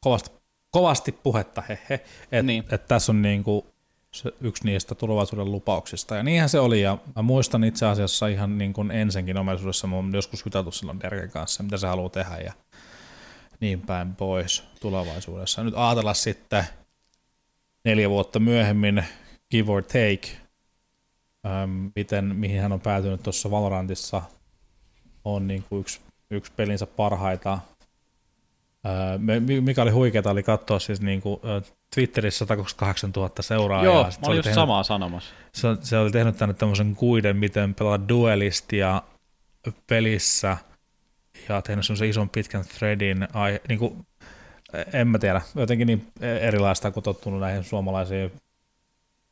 [0.00, 0.30] kovasti,
[0.70, 2.64] kovasti puhetta, hehe, että niin.
[2.70, 3.66] et tässä on niinku
[4.12, 6.16] se yksi niistä tulevaisuuden lupauksista.
[6.16, 9.96] Ja niinhän se oli, ja mä muistan itse asiassa ihan niin kuin ensinkin omaisuudessa, mä
[9.96, 12.52] oon joskus juteltu silloin Derken kanssa, mitä se haluaa tehdä, ja,
[13.60, 15.64] niin päin pois tulevaisuudessa.
[15.64, 16.64] Nyt ajatella sitten
[17.84, 19.04] neljä vuotta myöhemmin,
[19.50, 20.28] give or take,
[21.46, 24.22] ähm, miten, mihin hän on päätynyt tuossa Valorantissa,
[25.26, 26.00] on niin kuin yksi,
[26.30, 27.58] yksi pelinsä parhaita.
[29.60, 31.40] Mikä oli huikeaa, oli katsoa siis niin kuin,
[31.94, 33.94] Twitterissä 128 000 seuraajaa.
[33.94, 35.34] Joo, mä olin just tehnyt, samaa sanomassa.
[35.52, 39.02] Se, se oli tehnyt tänne tämmöisen kuiden, miten pelata duelistia
[39.86, 40.56] pelissä,
[41.48, 44.06] ja tehnyt semmoisen ison pitkän threadin, ai, niin kuin,
[44.92, 48.32] en mä tiedä, jotenkin niin erilaista kuin tottunut näihin suomalaisiin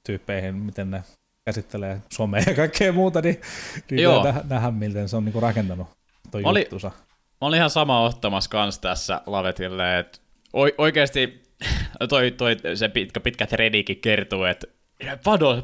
[0.07, 1.03] tyyppeihin, miten ne
[1.45, 3.41] käsittelee somea ja kaikkea muuta, niin,
[3.91, 4.25] niin Joo.
[4.25, 5.89] Nä, nähdä, miten se on niin rakentanut
[6.31, 6.91] toi mä juttusa.
[7.41, 10.19] Mä olin ihan sama ottamassa kanssa tässä Lavetille, että
[10.79, 11.43] oikeasti
[12.09, 14.67] toi, toi, se pitkä, pitkä threadikin kertoo, että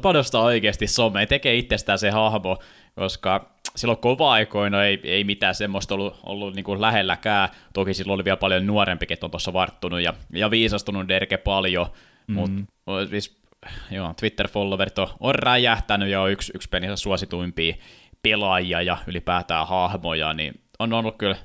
[0.01, 2.57] padostaa oikeasti some, tekee itsestään se hahmo,
[2.95, 7.49] koska silloin kova-aikoina ei, ei mitään semmoista ollut, ollut niin kuin lähelläkään.
[7.73, 11.87] Toki silloin oli vielä paljon nuorempi, että on tuossa varttunut ja, ja viisastunut Derke paljon,
[12.27, 12.33] mm.
[12.33, 12.63] mutta
[13.09, 13.40] siis,
[13.91, 17.75] joo, Twitter-followerit on, on räjähtänyt ja on yksi, yksi pelinsä suosituimpia
[18.23, 21.35] pelaajia ja ylipäätään hahmoja, niin on ollut kyllä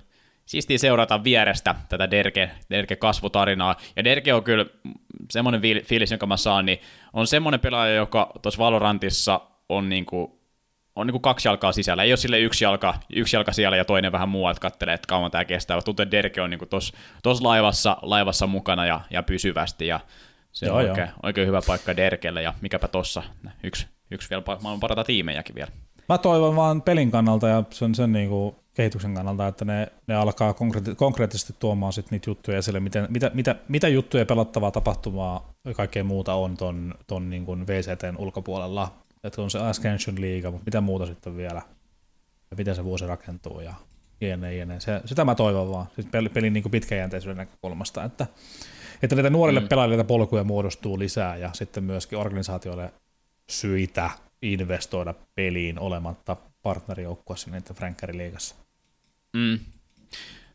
[0.46, 3.76] siistiä seurata vierestä tätä Derke, Derke kasvutarinaa.
[3.96, 4.66] Ja Derke on kyllä
[5.30, 6.80] semmoinen fiilis, jonka mä saan, niin
[7.12, 10.36] on semmoinen pelaaja, joka tuossa Valorantissa on niinku
[10.96, 12.02] on niinku kaksi jalkaa sisällä.
[12.02, 15.30] Ei ole sille yksi jalka, yksi jalka siellä ja toinen vähän muualta kattelee, että kauan
[15.30, 15.82] tämä kestää.
[15.82, 19.86] Tuntuu, että Derke on niinku tuossa laivassa, laivassa mukana ja, ja pysyvästi.
[19.86, 20.00] Ja
[20.56, 23.22] se joo, on oikein, oikein, hyvä paikka Derkelle ja mikäpä tossa
[23.62, 25.70] yksi, yksi vielä maailman parata tiimejäkin vielä.
[26.08, 30.54] Mä toivon vaan pelin kannalta ja sen, sen niinku kehityksen kannalta, että ne, ne alkaa
[30.54, 35.74] konkreetti, konkreettisesti tuomaan sit niitä juttuja esille, miten, mitä, mitä, mitä juttuja pelattavaa tapahtumaa ja
[35.74, 38.92] kaikkea muuta on ton, ton niin kuin VCTn ulkopuolella.
[39.24, 41.62] Että on se Ascension League, mutta mitä muuta sitten vielä,
[42.50, 43.74] ja miten se vuosi rakentuu ja
[44.20, 44.80] jne, jne.
[44.80, 48.26] Se, sitä mä toivon vaan, siis pelin, pelin niin kuin pitkäjänteisyyden näkökulmasta, että,
[49.02, 49.68] että niitä nuorille mm.
[49.68, 52.92] pelaajille polkuja muodostuu lisää ja sitten myöskin organisaatioille
[53.50, 54.10] syitä
[54.42, 58.54] investoida peliin olematta partnerijoukkueessa niiden Frankkari-liigassa.
[59.32, 59.58] Mm.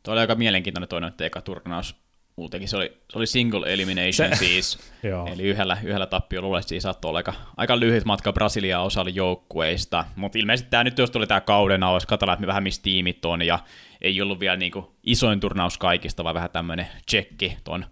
[0.03, 1.95] Tuo oli aika mielenkiintoinen toinen eka turnaus.
[2.35, 4.79] Muutenkin se oli, se oli single elimination se, siis,
[5.33, 10.05] eli yhdellä, yhdellä tappiolla luulen, että saattoi olla aika, aika lyhyt matka Brasiliaa osalle joukkueista,
[10.15, 13.41] mutta ilmeisesti tämä nyt jos tuli tämä kauden avaus, katsotaan, että vähän missä tiimit on,
[13.41, 13.59] ja
[14.01, 17.85] ei ollut vielä niinku isoin turnaus kaikista, vaan vähän tämmöinen tsekki ton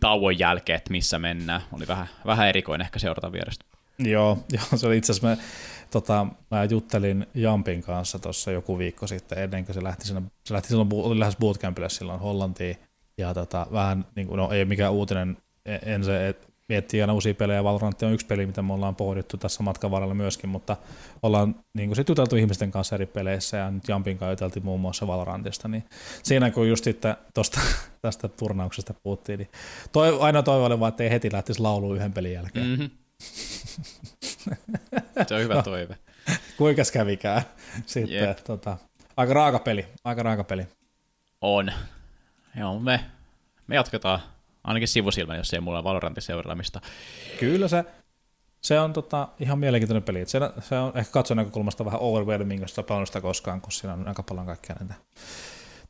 [0.00, 1.60] tauon jälkeen, että missä mennään.
[1.72, 3.64] Oli vähän, vähän erikoinen ehkä seurata vierestä.
[3.98, 5.42] Joo, joo se oli itse asiassa,
[5.90, 10.54] tota, mä juttelin Jampin kanssa tuossa joku viikko sitten, ennen kuin se lähti, sinne, se
[10.54, 12.76] lähti silloin, oli lähes bootcampille silloin Hollantiin,
[13.18, 17.12] ja tota, vähän, niin kuin, no ei mikään uutinen, e, en se, et, miettii aina
[17.12, 20.76] uusia pelejä, Valorant on yksi peli, mitä me ollaan pohdittu tässä matkan varrella myöskin, mutta
[21.22, 24.80] ollaan niin kuin sit juteltu ihmisten kanssa eri peleissä, ja nyt Jampin kanssa juteltiin muun
[24.80, 25.84] muassa Valorantista, niin
[26.22, 27.60] siinä kun just sitten tosta,
[28.02, 29.50] tästä turnauksesta puhuttiin, niin
[29.92, 32.66] toi, aina toivo oli vaan, että ei heti lähtisi lauluun yhden pelin jälkeen.
[32.66, 32.90] Mm-hmm.
[35.28, 35.98] Se on hyvä toive.
[36.56, 37.42] Kuinka kävikään.
[37.86, 38.38] Sitten, yep.
[38.44, 38.76] tota,
[39.16, 40.66] aika raaka peli, aika raaka peli.
[41.40, 41.72] On.
[42.58, 43.00] Joo, me,
[43.66, 44.20] me jatketaan
[44.66, 46.80] ainakin sivusilmän, jos ei mulla Valorantin seuraamista.
[47.40, 47.84] Kyllä se,
[48.62, 50.26] se on tota, ihan mielenkiintoinen peli.
[50.26, 52.74] Se, se on ehkä katson näkökulmasta vähän overwhelming, jos
[53.06, 54.94] sitä koskaan, kun siinä on aika paljon kaikkea näitä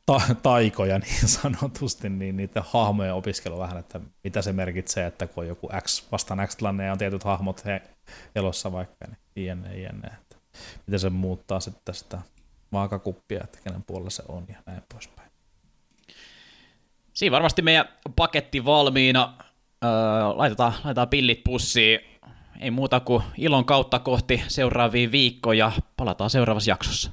[0.07, 5.43] ta- taikoja niin sanotusti, niin niiden hahmojen opiskelu vähän, että mitä se merkitsee, että kun
[5.43, 7.81] on joku X vastaan X tilanne ja on tietyt hahmot he,
[8.35, 10.11] elossa vaikka, niin jne, jne,
[10.87, 12.21] miten se muuttaa sitten sitä
[12.71, 15.26] vaakakuppia, että kenen puolella se on ja näin poispäin.
[17.17, 19.33] Siinä varmasti meidän paketti valmiina.
[19.83, 19.89] Öö,
[20.35, 21.99] laitetaan, laitetaan pillit pussiin.
[22.59, 25.71] Ei muuta kuin ilon kautta kohti seuraavia viikkoja.
[25.97, 27.11] Palataan seuraavassa jaksossa.